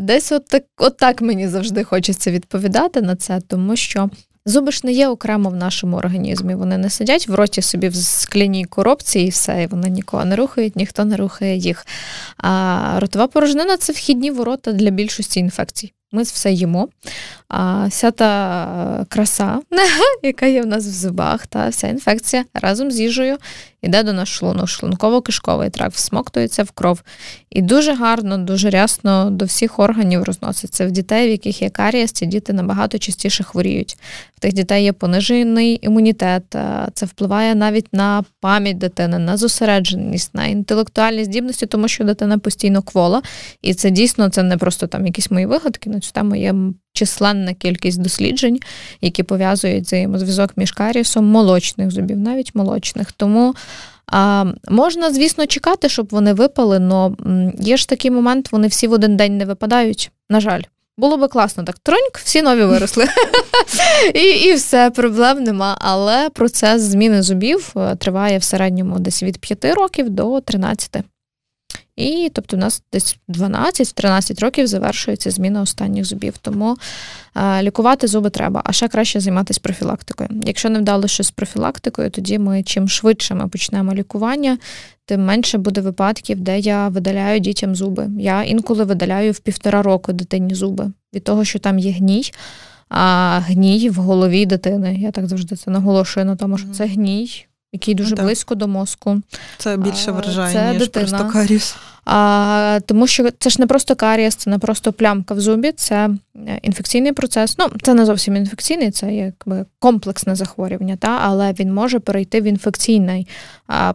Десь 0.00 0.32
от 0.32 0.46
так, 0.46 0.62
от 0.76 0.96
так 0.96 1.20
мені 1.20 1.48
завжди 1.48 1.84
хочеться 1.84 2.30
відповідати 2.30 3.02
на 3.02 3.16
це, 3.16 3.40
тому 3.48 3.76
що 3.76 4.10
Зуби 4.48 4.72
ж 4.72 4.80
не 4.84 4.92
є 4.92 5.08
окремо 5.08 5.50
в 5.50 5.56
нашому 5.56 5.96
організмі. 5.96 6.54
Вони 6.54 6.78
не 6.78 6.90
сидять 6.90 7.28
в 7.28 7.34
роті 7.34 7.62
собі 7.62 7.88
в 7.88 7.96
скляній 7.96 8.64
коробці 8.64 9.20
і 9.20 9.28
все, 9.28 9.62
і 9.62 9.66
вони 9.66 9.90
нікого 9.90 10.24
не 10.24 10.36
рухають, 10.36 10.76
ніхто 10.76 11.04
не 11.04 11.16
рухає 11.16 11.56
їх. 11.56 11.86
А 12.36 12.96
ротова 13.00 13.26
порожнина 13.26 13.76
це 13.76 13.92
вхідні 13.92 14.30
ворота 14.30 14.72
для 14.72 14.90
більшості 14.90 15.40
інфекцій. 15.40 15.92
Ми 16.16 16.22
все 16.22 16.52
їмо. 16.52 16.88
А 17.48 17.86
вся 17.86 18.10
та 18.10 19.06
краса, 19.08 19.60
яка 20.22 20.46
є 20.46 20.62
в 20.62 20.66
нас 20.66 20.86
в 20.86 20.90
зубах, 20.90 21.46
та 21.46 21.68
вся 21.68 21.88
інфекція 21.88 22.44
разом 22.54 22.90
з 22.90 23.00
їжею 23.00 23.36
йде 23.86 24.02
до 24.02 24.12
нас 24.12 24.28
шлунок, 24.28 24.66
шлунково-кишковий 24.66 25.70
тракт, 25.70 25.94
всмоктується 25.94 26.62
в 26.62 26.70
кров. 26.70 27.02
І 27.50 27.62
дуже 27.62 27.94
гарно, 27.94 28.38
дуже 28.38 28.70
рясно 28.70 29.30
до 29.30 29.44
всіх 29.44 29.78
органів 29.78 30.22
розноситься. 30.22 30.86
В 30.86 30.90
дітей, 30.90 31.28
в 31.28 31.30
яких 31.30 31.62
є 31.62 31.70
карієс, 31.70 32.12
ці 32.12 32.26
діти 32.26 32.52
набагато 32.52 32.98
частіше 32.98 33.44
хворіють. 33.44 33.96
В 34.36 34.40
тих 34.40 34.52
дітей 34.52 34.84
є 34.84 34.92
понижений 34.92 35.78
імунітет. 35.82 36.42
Це 36.94 37.06
впливає 37.06 37.54
навіть 37.54 37.92
на 37.92 38.24
пам'ять 38.40 38.78
дитини, 38.78 39.18
на 39.18 39.36
зосередженість, 39.36 40.34
на 40.34 40.46
інтелектуальні 40.46 41.24
здібності, 41.24 41.66
тому 41.66 41.88
що 41.88 42.04
дитина 42.04 42.38
постійно 42.38 42.82
квола. 42.82 43.22
І 43.62 43.74
це 43.74 43.90
дійсно 43.90 44.28
це 44.28 44.42
не 44.42 44.56
просто 44.56 44.86
там 44.86 45.06
якісь 45.06 45.30
мої 45.30 45.46
вигадки. 45.46 45.90
Цю 46.06 46.12
тему 46.12 46.36
є 46.36 46.54
численна 46.92 47.54
кількість 47.54 48.00
досліджень, 48.00 48.60
які 49.00 49.22
пов'язують 49.22 49.84
взаємозв'язок 49.84 50.50
між 50.56 50.72
карісом 50.72 51.26
молочних 51.26 51.90
зубів, 51.90 52.18
навіть 52.18 52.54
молочних. 52.54 53.12
Тому 53.12 53.54
а, 54.06 54.44
можна, 54.68 55.12
звісно, 55.12 55.46
чекати, 55.46 55.88
щоб 55.88 56.08
вони 56.10 56.32
випали, 56.32 56.88
але 56.90 57.10
є 57.58 57.76
ж 57.76 57.88
такий 57.88 58.10
момент, 58.10 58.52
вони 58.52 58.68
всі 58.68 58.86
в 58.86 58.92
один 58.92 59.16
день 59.16 59.36
не 59.36 59.44
випадають. 59.44 60.10
На 60.30 60.40
жаль. 60.40 60.62
Було 60.98 61.16
би 61.16 61.28
класно 61.28 61.64
так. 61.64 61.78
Троньк, 61.78 62.18
всі 62.24 62.42
нові 62.42 62.64
виросли. 62.64 63.06
І 64.14 64.20
і 64.20 64.54
все, 64.54 64.90
проблем 64.90 65.44
нема. 65.44 65.76
Але 65.80 66.30
процес 66.30 66.82
зміни 66.82 67.22
зубів 67.22 67.72
е, 67.76 67.96
триває 67.96 68.38
в 68.38 68.42
середньому 68.42 68.98
десь 68.98 69.22
від 69.22 69.38
5 69.38 69.64
років 69.64 70.10
до 70.10 70.40
13. 70.40 70.96
І 71.96 72.30
тобто 72.32 72.56
у 72.56 72.60
нас 72.60 72.82
десь 72.92 73.18
12-13 73.28 74.40
років 74.40 74.66
завершується 74.66 75.30
зміна 75.30 75.62
останніх 75.62 76.04
зубів. 76.04 76.34
Тому 76.38 76.76
е, 77.36 77.62
лікувати 77.62 78.06
зуби 78.06 78.30
треба, 78.30 78.62
а 78.64 78.72
ще 78.72 78.88
краще 78.88 79.20
займатися 79.20 79.60
профілактикою. 79.62 80.30
Якщо 80.44 80.70
не 80.70 80.78
вдалося 80.78 81.14
щось 81.14 81.26
з 81.26 81.30
профілактикою, 81.30 82.10
тоді 82.10 82.38
ми 82.38 82.62
чим 82.62 82.88
швидше 82.88 83.34
ми 83.34 83.48
почнемо 83.48 83.94
лікування, 83.94 84.58
тим 85.04 85.24
менше 85.24 85.58
буде 85.58 85.80
випадків, 85.80 86.40
де 86.40 86.58
я 86.58 86.88
видаляю 86.88 87.40
дітям 87.40 87.74
зуби. 87.74 88.08
Я 88.18 88.42
інколи 88.42 88.84
видаляю 88.84 89.32
в 89.32 89.38
півтора 89.38 89.82
року 89.82 90.12
дитині 90.12 90.54
зуби 90.54 90.92
від 91.14 91.24
того, 91.24 91.44
що 91.44 91.58
там 91.58 91.78
є 91.78 91.92
гній. 91.92 92.32
А 92.88 93.38
гній 93.46 93.90
в 93.90 93.94
голові 93.94 94.46
дитини. 94.46 94.96
Я 95.00 95.10
так 95.10 95.26
завжди 95.26 95.56
це 95.56 95.70
наголошую 95.70 96.26
на 96.26 96.36
тому, 96.36 96.58
що 96.58 96.68
це 96.68 96.86
гній 96.86 97.46
який 97.76 97.94
дуже 97.94 98.10
Ну, 98.10 98.16
так. 98.16 98.24
близько 98.26 98.54
до 98.54 98.68
мозку. 98.68 99.20
Це 99.58 99.76
більше 99.76 100.10
вражає, 100.12 100.52
це 100.52 100.70
ніж 100.72 100.78
дитина. 100.78 101.06
просто 101.18 101.28
каріс. 101.32 101.76
А, 102.04 102.80
тому 102.86 103.06
що 103.06 103.30
це 103.38 103.50
ж 103.50 103.56
не 103.60 103.66
просто 103.66 103.96
карієс, 103.96 104.34
це 104.34 104.50
не 104.50 104.58
просто 104.58 104.92
плямка 104.92 105.34
в 105.34 105.40
зубі, 105.40 105.72
це 105.72 106.10
е, 106.36 106.58
інфекційний 106.62 107.12
процес. 107.12 107.58
Ну, 107.58 107.66
це 107.82 107.94
не 107.94 108.04
зовсім 108.06 108.36
інфекційний, 108.36 108.90
це 108.90 109.14
якби 109.14 109.66
комплексне 109.78 110.34
захворювання, 110.34 110.96
та, 110.96 111.18
але 111.22 111.52
він 111.52 111.74
може 111.74 111.98
перейти 111.98 112.40
в 112.40 112.44
інфекційний 112.44 113.26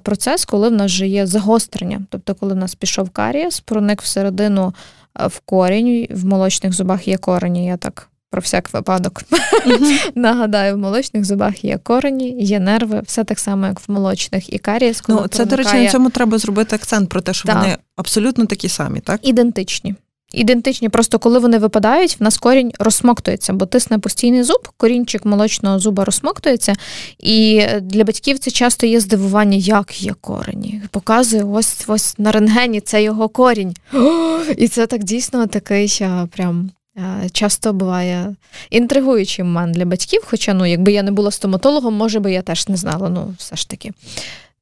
процес, 0.04 0.46
коли 0.46 0.70
в 0.70 0.72
нас 0.72 0.92
вже 0.92 1.08
є 1.08 1.28
загострення. 1.28 2.02
Тобто, 2.10 2.36
коли 2.36 2.54
в 2.54 2.58
нас 2.58 2.76
пішов 2.76 3.10
карієс, 3.10 3.60
проник 3.60 4.02
всередину 4.02 4.74
в 5.16 5.40
корінь, 5.40 6.08
в 6.12 6.26
молочних 6.26 6.74
зубах 6.74 7.08
є 7.08 7.18
корені, 7.18 7.66
я 7.66 7.78
так. 7.78 8.08
Про 8.32 8.42
всяк 8.42 8.74
випадок 8.74 9.22
нагадаю, 10.16 10.76
в 10.76 10.78
молочних 10.78 11.26
зубах 11.26 11.64
є 11.64 11.78
корені, 11.84 12.44
є 12.44 12.60
нерви, 12.60 13.02
все 13.06 13.24
так 13.24 13.40
само, 13.40 13.68
як 13.68 13.80
в 13.80 13.92
молочних 13.92 14.54
і 14.54 14.58
карієс. 14.58 15.04
Ну, 15.08 15.28
це, 15.28 15.46
до 15.46 15.56
речі, 15.56 15.74
на 15.76 15.90
цьому 15.90 16.10
треба 16.10 16.38
зробити 16.38 16.76
акцент 16.76 17.10
про 17.10 17.22
те, 17.22 17.34
що 17.34 17.48
Так. 17.48 17.58
вони 17.58 17.78
абсолютно 17.96 18.46
такі 18.46 18.70
самі, 18.70 19.00
так? 19.00 19.20
ідентичні. 19.24 19.96
Ідентичні, 20.34 20.90
просто 20.90 21.20
коли 21.20 21.40
вони 21.40 21.58
випадають, 21.58 22.20
в 22.20 22.24
нас 22.24 22.38
корінь 22.38 22.72
розсмоктується, 22.80 23.54
бо 23.54 23.66
тисне 23.66 24.00
постійний 24.00 24.44
зуб, 24.44 24.68
корінчик 24.78 25.26
молочного 25.26 25.80
зуба 25.80 26.06
розсмоктується. 26.06 26.76
І 27.20 27.66
для 27.82 28.04
батьків 28.04 28.40
це 28.40 28.52
часто 28.52 28.86
є 28.88 29.00
здивування, 29.00 29.58
як 29.58 30.02
є 30.02 30.14
корені. 30.22 30.82
Показує 30.92 31.44
ось 31.44 31.84
ось 31.88 32.20
на 32.20 32.32
рентгені 32.32 32.82
це 32.82 33.04
його 33.04 33.30
корінь. 33.30 33.74
О, 33.94 34.40
і 34.58 34.68
це 34.68 34.88
так 34.88 35.04
дійсно 35.04 35.48
такий 35.48 36.02
прям. 36.32 36.72
А, 36.96 37.30
Часто 37.30 37.74
буває 37.74 38.36
інтригуючий 38.70 39.46
момент 39.46 39.76
для 39.76 39.86
батьків, 39.86 40.22
хоча 40.26 40.54
ну, 40.54 40.66
якби 40.66 40.92
я 40.92 41.04
не 41.04 41.12
була 41.12 41.32
стоматологом, 41.32 41.94
може 41.94 42.20
би 42.20 42.32
я 42.32 42.42
теж 42.42 42.68
не 42.68 42.78
знала. 42.78 43.10
Ну, 43.10 43.34
все 43.38 43.56
ж 43.56 43.70
таки. 43.70 43.92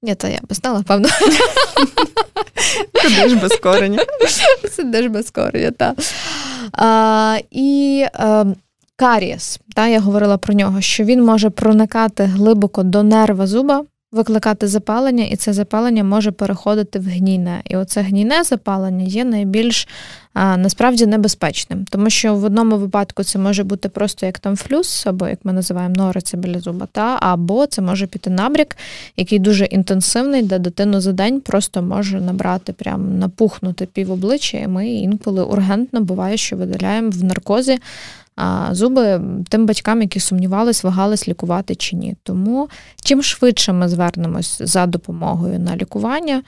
Ні, 0.02 0.16
то 0.16 0.28
я 0.28 0.40
би 0.50 0.56
знала, 0.56 0.84
певно. 0.88 1.10
Ж 3.28 3.36
без 3.36 3.58
кореня? 3.58 4.06
Сидиш 4.72 5.08
без 5.08 5.32
корення, 5.32 5.72
так. 5.72 5.98
А, 6.74 7.38
і 7.52 8.06
е, 8.20 8.46
карієс, 8.96 9.60
та, 9.76 9.88
я 9.88 10.00
говорила 10.00 10.38
про 10.38 10.54
нього, 10.54 10.82
що 10.82 11.04
він 11.04 11.24
може 11.24 11.50
проникати 11.50 12.24
глибоко 12.24 12.84
до 12.84 13.04
нерва 13.04 13.48
зуба, 13.48 13.84
викликати 14.12 14.68
запалення, 14.68 15.24
і 15.24 15.36
це 15.36 15.54
запалення 15.54 16.04
може 16.04 16.32
переходити 16.32 17.00
в 17.00 17.04
гнійне. 17.04 17.62
І 17.66 17.76
оце 17.76 18.02
гнійне 18.02 18.44
запалення 18.44 19.06
є 19.06 19.26
найбільш 19.26 19.88
а, 20.34 20.58
насправді 20.58 21.06
небезпечним, 21.06 21.86
тому 21.90 22.10
що 22.10 22.36
в 22.36 22.44
одному 22.44 22.78
випадку 22.78 23.24
це 23.24 23.40
може 23.40 23.64
бути 23.64 23.90
просто 23.90 24.26
як 24.26 24.40
там 24.40 24.56
флюс, 24.56 25.08
або 25.08 25.28
як 25.28 25.40
ми 25.44 25.54
називаємо 25.54 25.96
нориця 25.96 26.38
біля 26.38 26.60
зуба, 26.60 26.88
та, 26.92 27.18
або 27.20 27.66
це 27.66 27.82
може 27.82 28.08
піти 28.08 28.30
набрік, 28.30 28.78
який 29.18 29.40
дуже 29.40 29.66
інтенсивний, 29.66 30.42
де 30.42 30.60
дитину 30.60 31.02
за 31.02 31.14
день 31.14 31.42
просто 31.42 31.82
може 31.82 32.22
набрати, 32.22 32.74
прям 32.74 33.20
напухнути 33.20 33.86
пів 33.86 34.12
обличчя. 34.12 34.58
І 34.58 34.68
ми 34.68 34.90
інколи 34.90 35.44
ургентно 35.44 36.02
буває, 36.02 36.38
що 36.38 36.56
видаляємо 36.56 37.10
в 37.10 37.24
наркозі 37.24 37.80
зуби 38.72 39.22
тим 39.50 39.66
батькам, 39.66 40.02
які 40.02 40.20
сумнівались, 40.20 40.84
вагались 40.84 41.28
лікувати 41.28 41.76
чи 41.76 41.96
ні. 41.96 42.16
Тому 42.24 42.70
чим 43.04 43.24
швидше 43.24 43.74
ми 43.74 43.90
звернемось 43.90 44.62
за 44.62 44.86
допомогою 44.86 45.60
на 45.60 45.76
лікування, 45.76 46.44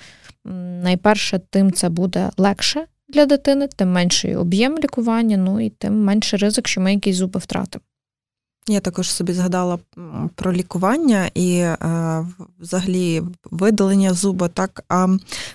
найперше, 0.84 1.42
тим 1.50 1.72
це 1.72 1.90
буде 1.90 2.30
легше 2.38 2.86
для 3.10 3.26
дитини, 3.26 3.68
тим 3.76 3.92
менший 3.92 4.36
об'єм 4.36 4.78
лікування, 4.78 5.38
ну 5.38 5.60
і 5.60 5.70
тим 5.70 6.04
менший 6.04 6.40
ризик, 6.40 6.68
що 6.68 6.82
ми 6.82 6.94
якісь 6.94 7.16
зуби 7.16 7.40
втратимо. 7.40 7.84
Я 8.68 8.80
також 8.80 9.12
собі 9.12 9.34
згадала 9.34 9.80
про 10.36 10.54
лікування 10.54 11.30
і 11.34 11.56
е, 11.58 11.78
взагалі 12.60 13.22
видалення 13.52 14.14
зуба. 14.14 14.48
Так 14.48 14.84
а 14.90 15.08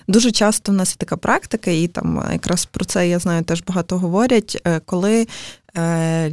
дуже 0.09 0.31
часто 0.31 0.73
в 0.73 0.75
нас 0.75 0.91
є 0.91 0.97
така 0.99 1.17
практика, 1.17 1.71
і 1.71 1.89
там 1.89 2.25
якраз 2.33 2.67
про 2.67 2.85
це 2.85 3.09
я 3.09 3.19
знаю 3.19 3.45
теж 3.45 3.63
багато 3.67 3.99
говорять, 3.99 4.63
е, 4.65 4.81
коли 4.81 5.27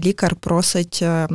лікар 0.06 0.36
просить. 0.36 1.00
е, 1.02 1.28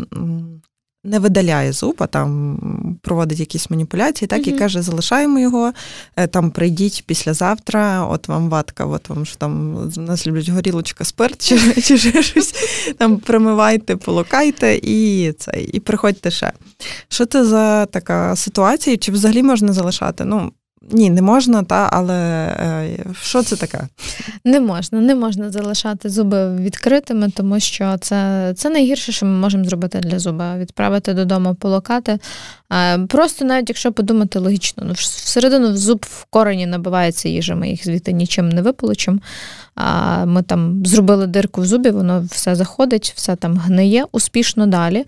Не 1.05 1.18
видаляє 1.18 1.73
зуб, 1.73 1.94
а 1.99 2.07
там 2.07 2.59
проводить 3.03 3.40
якісь 3.40 3.71
маніпуляції, 3.71 4.29
так 4.29 4.47
і 4.47 4.53
каже: 4.53 4.83
залишаємо 4.83 5.38
його, 5.38 5.73
е, 6.16 6.27
там 6.27 6.51
прийдіть 6.51 7.05
післязавтра, 7.07 8.07
от 8.07 8.29
вам 8.29 8.49
ватка, 8.49 8.85
от 8.87 9.09
вам 9.09 9.25
що 9.27 9.37
там 9.37 9.75
нас 9.97 10.27
люблять 10.27 10.49
горілочка, 10.49 11.05
спирт 11.05 11.47
чи, 11.49 11.83
чи 11.83 11.99
щось. 12.23 12.55
Там 12.99 13.18
промивайте, 13.18 13.97
полокайте 13.97 14.75
і 14.83 15.33
це, 15.33 15.53
і 15.73 15.81
приходьте 15.81 16.31
ще. 16.31 16.53
Що 17.09 17.27
це 17.27 17.44
за 17.44 17.87
така 17.87 18.37
ситуація? 18.37 18.97
Чи 18.97 19.12
взагалі 19.12 19.42
можна 19.42 19.73
залишати? 19.73 20.25
Ну 20.25 20.53
ні, 20.83 21.11
не 21.11 21.23
можна, 21.23 21.62
та 21.62 21.88
але 21.93 22.14
е, 22.14 22.99
що 23.23 23.43
це 23.43 23.57
таке? 23.57 23.81
Не 24.45 24.61
можна, 24.61 25.01
не 25.01 25.14
можна 25.14 25.51
залишати 25.51 26.09
зуби 26.09 26.57
відкритими, 26.57 27.31
тому 27.37 27.61
що 27.61 27.97
це, 28.01 28.53
це 28.57 28.71
найгірше, 28.71 29.12
що 29.12 29.27
ми 29.27 29.33
можемо 29.33 29.64
зробити 29.64 29.99
для 29.99 30.19
зуба. 30.19 30.57
Відправити 30.57 31.14
додому, 31.14 31.55
полокати. 31.55 32.19
Е, 32.73 32.99
Просто 32.99 33.45
навіть 33.45 33.69
якщо 33.69 33.93
подумати 33.93 34.38
логічно, 34.38 34.83
ну, 34.87 34.93
всередину 34.93 35.73
в 35.73 35.77
зуб 35.77 36.07
в 36.11 36.25
корені 36.25 36.67
набивається 36.67 37.29
їжа, 37.29 37.55
ми 37.55 37.69
їх 37.69 37.85
звідти 37.85 38.12
нічим 38.12 38.49
не 38.49 38.62
виполучимо. 38.62 39.19
А 39.75 40.25
ми 40.25 40.43
там 40.43 40.87
зробили 40.87 41.27
дирку 41.27 41.61
в 41.61 41.67
зубі, 41.67 41.91
воно 41.91 42.25
все 42.31 42.55
заходить, 42.55 43.12
все 43.17 43.37
там 43.37 43.57
гниє 43.59 44.05
успішно 44.12 44.67
далі. 44.67 45.05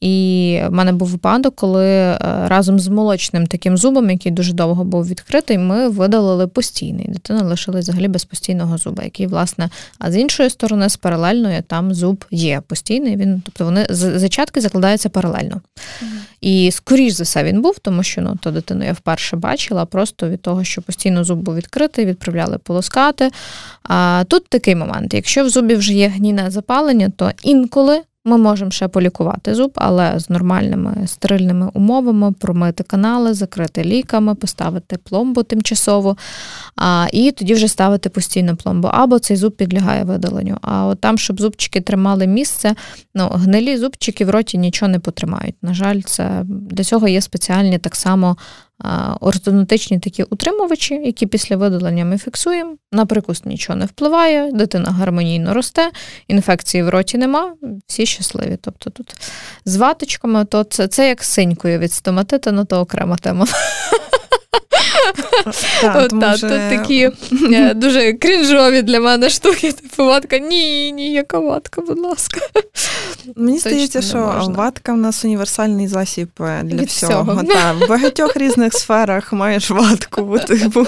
І 0.00 0.60
в 0.66 0.72
мене 0.72 0.92
був 0.92 1.08
випадок, 1.08 1.56
коли 1.56 1.86
е, 1.86 2.18
разом 2.48 2.78
з 2.78 2.88
молочним 2.88 3.46
таким 3.46 3.76
зубом, 3.76 4.10
який 4.10 4.32
дуже 4.32 4.52
довго 4.52 4.84
був 4.84 5.06
відкритий, 5.06 5.58
ми 5.58 5.88
видалили 5.88 6.46
постійний. 6.46 7.08
Дитина 7.08 7.42
лишилась 7.42 7.84
взагалі 7.84 8.08
без 8.08 8.24
постійного 8.24 8.78
зуба, 8.78 9.04
який, 9.04 9.26
власне, 9.26 9.70
а 9.98 10.12
з 10.12 10.16
іншої 10.16 10.50
сторони, 10.50 10.88
з 10.88 10.96
паралельною 10.96 11.62
там 11.62 11.94
зуб 11.94 12.24
є 12.30 12.62
постійний. 12.66 13.16
Він, 13.16 13.42
тобто 13.44 13.64
вони 13.64 13.86
зачатки 13.90 14.60
закладаються 14.60 15.08
паралельно. 15.08 15.60
І 16.40 16.70
скоріш 16.70 17.12
за 17.12 17.24
все 17.24 17.44
він 17.44 17.62
був, 17.62 17.78
тому 17.78 18.02
що 18.02 18.22
ну, 18.22 18.36
то 18.40 18.50
дитину 18.50 18.84
я 18.84 18.92
вперше 18.92 19.36
бачила, 19.36 19.84
просто 19.84 20.28
від 20.28 20.42
того, 20.42 20.64
що 20.64 20.82
постійно 20.82 21.24
зуб 21.24 21.38
був 21.38 21.54
відкритий, 21.54 22.06
відправляли 22.06 22.58
полоскати. 22.58 23.30
А 23.82 24.24
тут 24.28 24.48
такий 24.48 24.74
момент: 24.74 25.14
якщо 25.14 25.44
в 25.44 25.48
зубі 25.48 25.74
вже 25.74 25.92
є 25.92 26.08
гнійне 26.08 26.50
запалення, 26.50 27.12
то 27.16 27.30
інколи. 27.42 28.02
Ми 28.28 28.38
можемо 28.38 28.70
ще 28.70 28.88
полікувати 28.88 29.54
зуб, 29.54 29.72
але 29.74 30.18
з 30.18 30.30
нормальними 30.30 31.06
стерильними 31.06 31.70
умовами, 31.74 32.32
промити 32.32 32.82
канали, 32.82 33.34
закрити 33.34 33.84
ліками, 33.84 34.34
поставити 34.34 34.96
пломбу 34.96 35.42
тимчасово, 35.42 36.16
а, 36.76 37.06
і 37.12 37.32
тоді 37.32 37.54
вже 37.54 37.68
ставити 37.68 38.08
постійну 38.08 38.56
пломбу. 38.56 38.88
Або 38.88 39.18
цей 39.18 39.36
зуб 39.36 39.56
підлягає 39.56 40.04
видаленню. 40.04 40.58
А 40.62 40.86
от 40.86 41.00
там, 41.00 41.18
щоб 41.18 41.40
зубчики 41.40 41.80
тримали 41.80 42.26
місце, 42.26 42.74
ну, 43.14 43.28
гнилі 43.28 43.76
зубчики 43.76 44.24
в 44.24 44.30
роті 44.30 44.58
нічого 44.58 44.92
не 44.92 44.98
потримають. 44.98 45.56
На 45.62 45.74
жаль, 45.74 46.00
це 46.00 46.42
для 46.46 46.84
цього 46.84 47.08
є 47.08 47.20
спеціальні 47.20 47.78
так 47.78 47.96
само 47.96 48.36
ортодонтичні 49.20 49.98
такі 49.98 50.22
утримувачі, 50.22 50.94
які 50.94 51.26
після 51.26 51.56
видалення 51.56 52.04
ми 52.04 52.18
фіксуємо. 52.18 52.76
На 52.92 53.06
нічого 53.44 53.78
не 53.78 53.86
впливає, 53.86 54.52
дитина 54.52 54.90
гармонійно 54.90 55.54
росте, 55.54 55.90
інфекції 56.28 56.82
в 56.82 56.88
роті 56.88 57.18
нема, 57.18 57.54
всі 57.86 58.06
щасливі. 58.06 58.58
Тобто 58.60 58.90
тут 58.90 59.14
з 59.64 59.76
ваточками, 59.76 60.44
то 60.44 60.64
це, 60.64 60.88
це 60.88 61.08
як 61.08 61.24
синькою 61.24 61.78
від 61.78 61.92
стоматита, 61.92 62.52
ну 62.52 62.64
то 62.64 62.80
окрема 62.80 63.16
тема. 63.16 63.46
Тому 66.10 66.36
що- 66.36 66.48
Тут 66.48 66.58
такі 66.70 67.10
е, 67.52 67.74
дуже 67.74 68.12
крінжові 68.12 68.82
для 68.82 69.00
мене 69.00 69.30
штуки. 69.30 69.72
Типу 69.72 70.04
ватка, 70.04 70.38
ні, 70.38 70.92
ні, 70.92 71.12
яка 71.12 71.38
ватка, 71.38 71.80
будь 71.80 71.98
ласка. 71.98 72.40
Мені 73.36 73.56
Точно 73.58 73.70
здається, 73.70 74.02
що 74.02 74.52
ватка 74.56 74.92
в 74.92 74.96
нас 74.96 75.24
універсальний 75.24 75.88
засіб 75.88 76.28
е, 76.40 76.62
для 76.62 76.76
Від 76.82 76.88
всього. 76.88 77.22
всього. 77.22 77.42
Та, 77.44 77.72
в 77.72 77.88
багатьох 77.88 78.36
різних 78.36 78.72
сферах 78.74 79.32
маєш 79.32 79.70
ватку, 79.70 80.22
бо 80.22 80.38
типу 80.38 80.86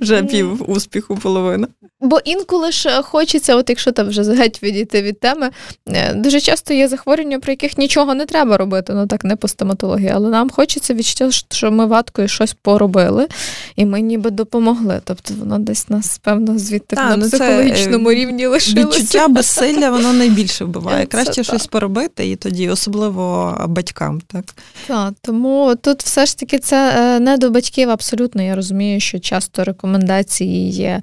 вже 0.00 0.22
пів 0.22 0.70
успіху 0.70 1.16
половина. 1.16 1.66
Бо 2.00 2.18
інколи 2.24 2.72
ж 2.72 3.02
хочеться, 3.02 3.56
от 3.56 3.68
якщо 3.70 3.92
там 3.92 4.08
вже 4.08 4.22
геть 4.22 4.62
відійти 4.62 5.02
від 5.02 5.20
теми, 5.20 5.50
е, 5.88 6.14
дуже 6.14 6.40
часто 6.40 6.74
є 6.74 6.88
захворювання, 6.88 7.38
про 7.40 7.52
яких 7.52 7.78
нічого 7.78 8.14
не 8.14 8.26
треба 8.26 8.56
робити, 8.56 8.92
ну 8.94 9.06
так 9.06 9.24
не 9.24 9.36
по 9.36 9.48
стоматології, 9.48 10.12
але 10.14 10.28
нам 10.30 10.50
хочеться 10.50 10.94
відчуття, 10.94 11.30
що 11.50 11.70
ми 11.70 11.86
ваткою 11.86 12.28
щось 12.28 12.52
поробили, 12.88 13.28
і 13.76 13.86
ми 13.86 14.00
ніби 14.00 14.30
допомогли. 14.30 15.00
Тобто 15.04 15.34
воно 15.34 15.58
десь 15.58 15.88
нас, 15.88 16.18
певно, 16.18 16.58
звідти 16.58 16.96
Та, 16.96 17.08
на 17.08 17.16
ну 17.16 17.28
це, 17.28 17.36
психологічному 17.36 18.10
е, 18.10 18.14
рівні 18.14 18.46
лишилося. 18.46 18.98
Відчуття 18.98 19.28
безсилля 19.28 19.90
воно 19.90 20.12
найбільше 20.12 20.64
вбиває. 20.64 21.00
Це 21.00 21.06
Краще 21.06 21.34
так. 21.34 21.44
щось 21.44 21.66
поробити, 21.66 22.30
і 22.30 22.36
тоді 22.36 22.68
особливо 22.68 23.56
батькам. 23.68 24.20
Так 24.26 24.44
Так, 24.86 25.14
тому 25.22 25.74
тут 25.82 26.02
все 26.02 26.26
ж 26.26 26.38
таки 26.38 26.58
це 26.58 26.94
е, 26.98 27.20
не 27.20 27.36
до 27.36 27.50
батьків 27.50 27.90
абсолютно. 27.90 28.42
Я 28.42 28.56
розумію, 28.56 29.00
що 29.00 29.18
часто 29.18 29.64
рекомендації 29.64 30.70
є 30.70 31.02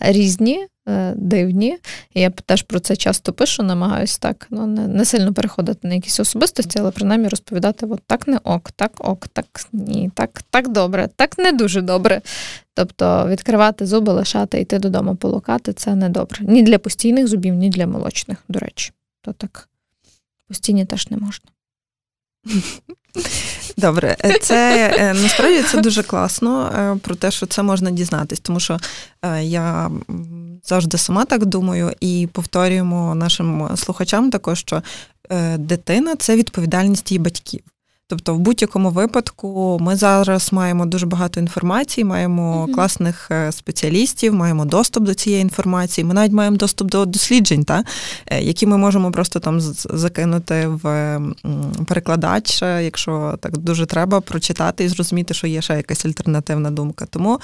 різні, 0.00 0.66
е, 0.88 1.12
дивні. 1.16 1.78
Я 2.14 2.30
теж 2.30 2.62
про 2.62 2.80
це 2.80 2.96
часто 2.96 3.32
пишу, 3.32 3.62
намагаюся 3.62 4.18
так 4.20 4.46
ну, 4.50 4.66
не, 4.66 4.88
не 4.88 5.04
сильно 5.04 5.34
переходити 5.34 5.88
на 5.88 5.94
якісь 5.94 6.20
особистості, 6.20 6.78
але 6.78 6.90
принаймні 6.90 7.28
розповідати: 7.28 7.86
от 7.86 8.00
так 8.06 8.28
не 8.28 8.38
ок, 8.44 8.70
так 8.70 8.92
ок, 8.98 9.28
так 9.28 9.46
ні, 9.72 10.10
так, 10.14 10.42
так 10.50 10.68
добре, 10.68 11.08
так 11.16 11.38
не 11.38 11.52
дуже 11.52 11.80
добре. 11.80 12.20
Тобто 12.74 13.28
відкривати 13.28 13.86
зуби, 13.86 14.12
лишати, 14.12 14.60
йти 14.60 14.78
додому 14.78 15.16
полукати 15.16 15.72
це 15.72 15.94
не 15.94 16.08
добре. 16.08 16.38
Ні 16.40 16.62
для 16.62 16.78
постійних 16.78 17.28
зубів, 17.28 17.54
ні 17.54 17.70
для 17.70 17.86
молочних, 17.86 18.38
до 18.48 18.58
речі. 18.58 18.92
То 19.22 19.32
так 19.32 19.68
постійні 20.48 20.84
теж 20.84 21.10
не 21.10 21.16
можна. 21.16 21.50
Добре, 23.76 24.16
е, 24.24 24.38
це 24.38 24.90
е, 24.98 25.14
насправді 25.14 25.62
це 25.62 25.80
дуже 25.80 26.02
класно 26.02 26.66
е, 26.66 26.98
про 27.02 27.14
те, 27.14 27.30
що 27.30 27.46
це 27.46 27.62
можна 27.62 27.90
дізнатись, 27.90 28.40
тому 28.40 28.60
що 28.60 28.78
я 29.40 29.90
завжди 30.64 30.98
сама 30.98 31.24
так 31.24 31.44
думаю 31.44 31.92
і 32.00 32.28
повторюємо 32.32 33.14
нашим 33.14 33.68
слухачам 33.76 34.30
також, 34.30 34.58
що 34.58 34.82
дитина 35.58 36.16
це 36.16 36.36
відповідальність 36.36 37.10
її 37.10 37.18
батьків. 37.18 37.60
Тобто, 38.06 38.34
в 38.34 38.38
будь-якому 38.38 38.90
випадку 38.90 39.78
ми 39.80 39.96
зараз 39.96 40.52
маємо 40.52 40.86
дуже 40.86 41.06
багато 41.06 41.40
інформації, 41.40 42.04
маємо 42.04 42.66
mm-hmm. 42.66 42.74
класних 42.74 43.30
е, 43.30 43.52
спеціалістів, 43.52 44.34
маємо 44.34 44.64
доступ 44.64 45.04
до 45.04 45.14
цієї 45.14 45.42
інформації. 45.42 46.04
Ми 46.04 46.14
навіть 46.14 46.32
маємо 46.32 46.56
доступ 46.56 46.90
до 46.90 47.04
досліджень, 47.04 47.64
та, 47.64 47.84
е, 48.26 48.42
які 48.42 48.66
ми 48.66 48.76
можемо 48.76 49.12
просто 49.12 49.40
там 49.40 49.60
закинути 49.60 50.66
в 50.66 51.20
перекладач, 51.86 52.62
е, 52.62 52.84
якщо 52.84 53.38
так 53.40 53.56
дуже 53.58 53.86
треба, 53.86 54.20
прочитати 54.20 54.84
і 54.84 54.88
зрозуміти, 54.88 55.34
що 55.34 55.46
є 55.46 55.62
ще 55.62 55.76
якась 55.76 56.06
альтернативна 56.06 56.70
думка. 56.70 57.06
Тому 57.10 57.40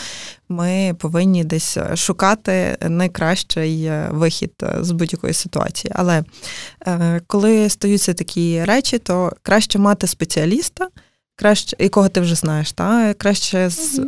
ми 0.51 0.95
повинні 0.99 1.45
десь 1.45 1.79
шукати 1.95 2.77
найкращий 2.81 3.91
вихід 4.11 4.53
з 4.81 4.91
будь-якої 4.91 5.35
ситуації. 5.35 5.93
Але 5.95 6.25
коли 7.27 7.69
стаються 7.69 8.15
такі 8.15 8.65
речі, 8.65 8.99
то 8.99 9.33
краще 9.43 9.79
мати 9.79 10.07
спеціаліста, 10.07 10.89
краще, 11.37 11.77
якого 11.79 12.09
ти 12.09 12.21
вже 12.21 12.35
знаєш, 12.35 12.73
та 12.73 13.15
краще 13.15 13.71
з 13.71 14.01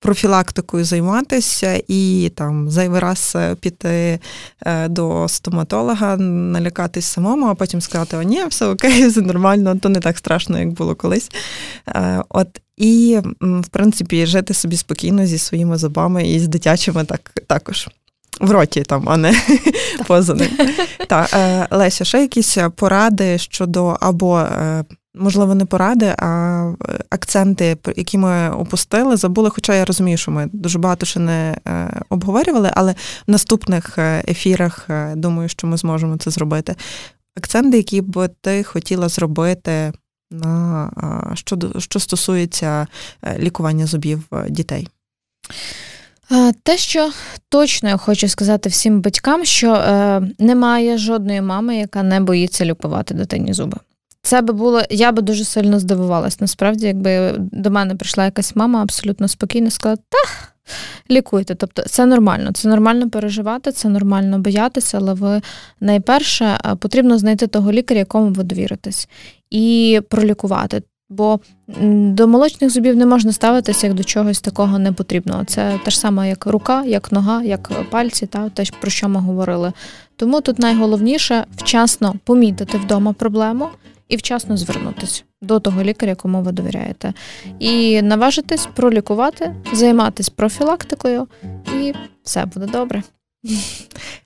профілактикою 0.00 0.84
займатися 0.84 1.82
і 1.88 2.32
там 2.34 2.70
зайвий 2.70 3.00
раз 3.00 3.32
е, 3.36 3.54
піти 3.54 4.18
е, 4.66 4.88
до 4.88 5.28
стоматолога, 5.28 6.16
налякатись 6.16 7.06
самому, 7.06 7.46
а 7.46 7.54
потім 7.54 7.80
сказати: 7.80 8.16
О, 8.16 8.22
ні, 8.22 8.44
все 8.48 8.66
окей, 8.66 9.06
все 9.08 9.20
нормально, 9.20 9.76
то 9.76 9.88
не 9.88 10.00
так 10.00 10.18
страшно, 10.18 10.58
як 10.58 10.68
було 10.68 10.94
колись. 10.94 11.30
От 12.28 12.60
і, 12.76 13.18
в 13.40 13.68
принципі, 13.68 14.26
жити 14.26 14.54
собі 14.54 14.76
спокійно 14.76 15.26
зі 15.26 15.38
своїми 15.38 15.76
зубами 15.76 16.28
і 16.28 16.40
з 16.40 16.48
дитячими 16.48 17.04
так 17.04 17.32
також. 17.46 17.88
В 18.40 18.50
роті 18.50 18.82
там, 18.82 19.08
а 19.08 19.16
не 19.16 19.34
поза 20.06 20.34
ним. 20.34 20.48
Так, 21.08 21.30
Леся, 21.70 22.04
ще 22.04 22.20
якісь 22.20 22.58
поради 22.76 23.38
щодо 23.38 23.96
або 24.00 24.46
можливо, 25.14 25.54
не 25.54 25.64
поради, 25.64 26.14
а 26.18 26.72
е, 26.88 26.98
акценти, 27.10 27.76
які 27.96 28.18
ми 28.18 28.50
опустили, 28.50 29.16
забули. 29.16 29.50
Хоча 29.50 29.74
я 29.74 29.84
розумію, 29.84 30.16
що 30.16 30.30
ми 30.30 30.48
дуже 30.52 30.78
багато 30.78 31.06
ще 31.06 31.20
не 31.20 31.56
е, 31.68 32.00
обговорювали, 32.08 32.70
але 32.74 32.92
в 33.26 33.30
наступних 33.30 33.98
е, 33.98 34.24
ефірах 34.28 34.88
думаю, 35.14 35.48
що 35.48 35.66
ми 35.66 35.76
зможемо 35.76 36.16
це 36.16 36.30
зробити. 36.30 36.76
Акценти, 37.36 37.76
які 37.76 38.00
б 38.00 38.28
ти 38.40 38.64
хотіла 38.64 39.08
зробити 39.08 39.92
на 40.30 40.90
що, 41.34 41.58
що 41.78 42.00
стосується 42.00 42.86
лікування 43.38 43.86
зубів 43.86 44.28
дітей. 44.48 44.88
Те, 46.62 46.76
що 46.78 47.10
точно 47.48 47.88
я 47.88 47.96
хочу 47.96 48.28
сказати 48.28 48.68
всім 48.68 49.00
батькам, 49.00 49.44
що 49.44 49.82
немає 50.38 50.98
жодної 50.98 51.40
мами, 51.40 51.76
яка 51.76 52.02
не 52.02 52.20
боїться 52.20 52.64
лікувати 52.64 53.14
дитині 53.14 53.52
зуби. 53.52 53.76
Це 54.22 54.42
би 54.42 54.52
було, 54.52 54.82
я 54.90 55.12
би 55.12 55.22
дуже 55.22 55.44
сильно 55.44 55.78
здивувалась. 55.78 56.40
Насправді, 56.40 56.86
якби 56.86 57.34
до 57.38 57.70
мене 57.70 57.94
прийшла 57.94 58.24
якась 58.24 58.56
мама 58.56 58.82
абсолютно 58.82 59.28
спокійно, 59.28 59.70
сказала, 59.70 59.96
та 59.96 60.18
лікуйте. 61.10 61.54
Тобто 61.54 61.82
це 61.82 62.06
нормально, 62.06 62.52
це 62.52 62.68
нормально 62.68 63.10
переживати, 63.10 63.72
це 63.72 63.88
нормально 63.88 64.38
боятися, 64.38 64.98
але 64.98 65.14
ви 65.14 65.40
найперше 65.80 66.58
потрібно 66.78 67.18
знайти 67.18 67.46
того 67.46 67.72
лікаря, 67.72 67.98
якому 67.98 68.30
ви 68.30 68.42
довіритесь, 68.42 69.08
і 69.50 70.00
пролікувати. 70.08 70.82
Бо 71.12 71.40
до 71.92 72.28
молочних 72.28 72.70
зубів 72.70 72.96
не 72.96 73.06
можна 73.06 73.32
ставитися 73.32 73.86
як 73.86 73.96
до 73.96 74.04
чогось 74.04 74.40
такого 74.40 74.78
непотрібного. 74.78 75.44
Це 75.44 75.80
те 75.84 75.90
ж 75.90 75.98
саме, 75.98 76.28
як 76.28 76.46
рука, 76.46 76.84
як 76.84 77.12
нога, 77.12 77.42
як 77.42 77.70
пальці, 77.90 78.26
та 78.26 78.48
те, 78.48 78.64
про 78.80 78.90
що 78.90 79.08
ми 79.08 79.20
говорили. 79.20 79.72
Тому 80.16 80.40
тут 80.40 80.58
найголовніше 80.58 81.44
вчасно 81.56 82.14
помітити 82.24 82.78
вдома 82.78 83.12
проблему 83.12 83.68
і 84.10 84.16
вчасно 84.16 84.56
звернутися 84.56 85.22
до 85.42 85.60
того 85.60 85.82
лікаря, 85.82 86.14
кому 86.14 86.42
ви 86.42 86.52
довіряєте, 86.52 87.12
і 87.58 88.02
наважитись 88.02 88.68
пролікувати, 88.74 89.54
займатися 89.72 90.32
профілактикою, 90.36 91.28
і 91.80 91.94
все 92.22 92.44
буде 92.44 92.66
добре. 92.66 93.02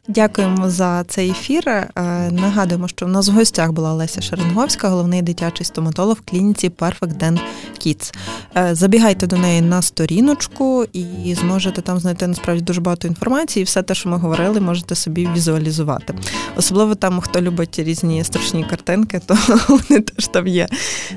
Дякуємо 0.09 0.71
за 0.71 1.05
цей 1.05 1.31
ефір. 1.31 1.69
Е, 1.69 1.91
нагадуємо, 2.31 2.89
що 2.89 3.07
в 3.07 3.09
нас 3.09 3.29
в 3.29 3.33
гостях 3.33 3.73
була 3.73 3.93
Леся 3.93 4.21
Шеренговська, 4.21 4.89
головний 4.89 5.23
дитячий 5.23 5.67
стоматолог 5.67 6.17
в 6.17 6.31
клініці 6.31 6.69
Perfect 6.69 7.19
Dent 7.19 7.41
Kids. 7.79 8.15
Е, 8.57 8.75
забігайте 8.75 9.27
до 9.27 9.37
неї 9.37 9.61
на 9.61 9.83
сторіночку 9.83 10.85
і 10.93 11.35
зможете 11.41 11.83
там 11.83 11.99
знайти 11.99 12.27
насправді 12.27 12.63
дуже 12.63 12.81
багато 12.81 13.09
інформації. 13.09 13.63
І 13.63 13.65
все 13.65 13.83
те, 13.83 13.95
що 13.95 14.09
ми 14.09 14.17
говорили, 14.17 14.61
можете 14.61 14.95
собі 14.95 15.29
візуалізувати. 15.35 16.15
Особливо 16.57 16.95
там, 16.95 17.21
хто 17.21 17.41
любить 17.41 17.79
різні 17.79 18.25
страшні 18.25 18.65
картинки, 18.65 19.21
то 19.27 19.39
вони 19.69 20.01
теж 20.01 20.27
там 20.27 20.47
є. 20.47 20.69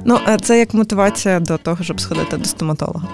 Ну, 0.05 0.19
це 0.41 0.59
як 0.59 0.73
мотивація 0.73 1.39
до 1.39 1.57
того, 1.57 1.83
щоб 1.83 2.01
сходити 2.01 2.37
до 2.37 2.45
стоматолога. 2.45 3.07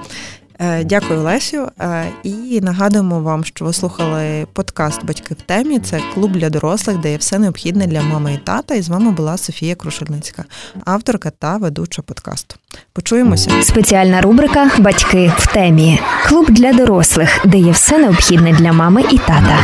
Е, 0.63 0.83
дякую, 0.83 1.21
Лесю. 1.21 1.67
Е, 1.79 2.05
і 2.23 2.61
нагадуємо 2.61 3.19
вам, 3.19 3.43
що 3.43 3.65
ви 3.65 3.73
слухали 3.73 4.47
подкаст 4.53 5.05
Батьки 5.05 5.33
в 5.33 5.41
темі. 5.41 5.79
Це 5.79 6.01
клуб 6.13 6.31
для 6.31 6.49
дорослих, 6.49 6.97
де 6.97 7.11
є 7.11 7.17
все 7.17 7.39
необхідне 7.39 7.87
для 7.87 8.01
мами 8.01 8.33
і 8.33 8.37
тата. 8.37 8.75
І 8.75 8.81
з 8.81 8.89
вами 8.89 9.11
була 9.11 9.37
Софія 9.37 9.75
Крушельницька, 9.75 10.43
авторка 10.85 11.29
та 11.39 11.57
ведуча 11.57 12.01
подкасту. 12.01 12.55
Почуємося. 12.93 13.51
Спеціальна 13.61 14.21
рубрика 14.21 14.71
Батьки 14.79 15.31
в 15.37 15.53
темі. 15.53 15.99
Клуб 16.27 16.49
для 16.49 16.73
дорослих, 16.73 17.39
де 17.45 17.57
є 17.57 17.71
все 17.71 17.97
необхідне 17.97 18.53
для 18.53 18.73
мами 18.73 19.03
і 19.11 19.17
тата. 19.17 19.59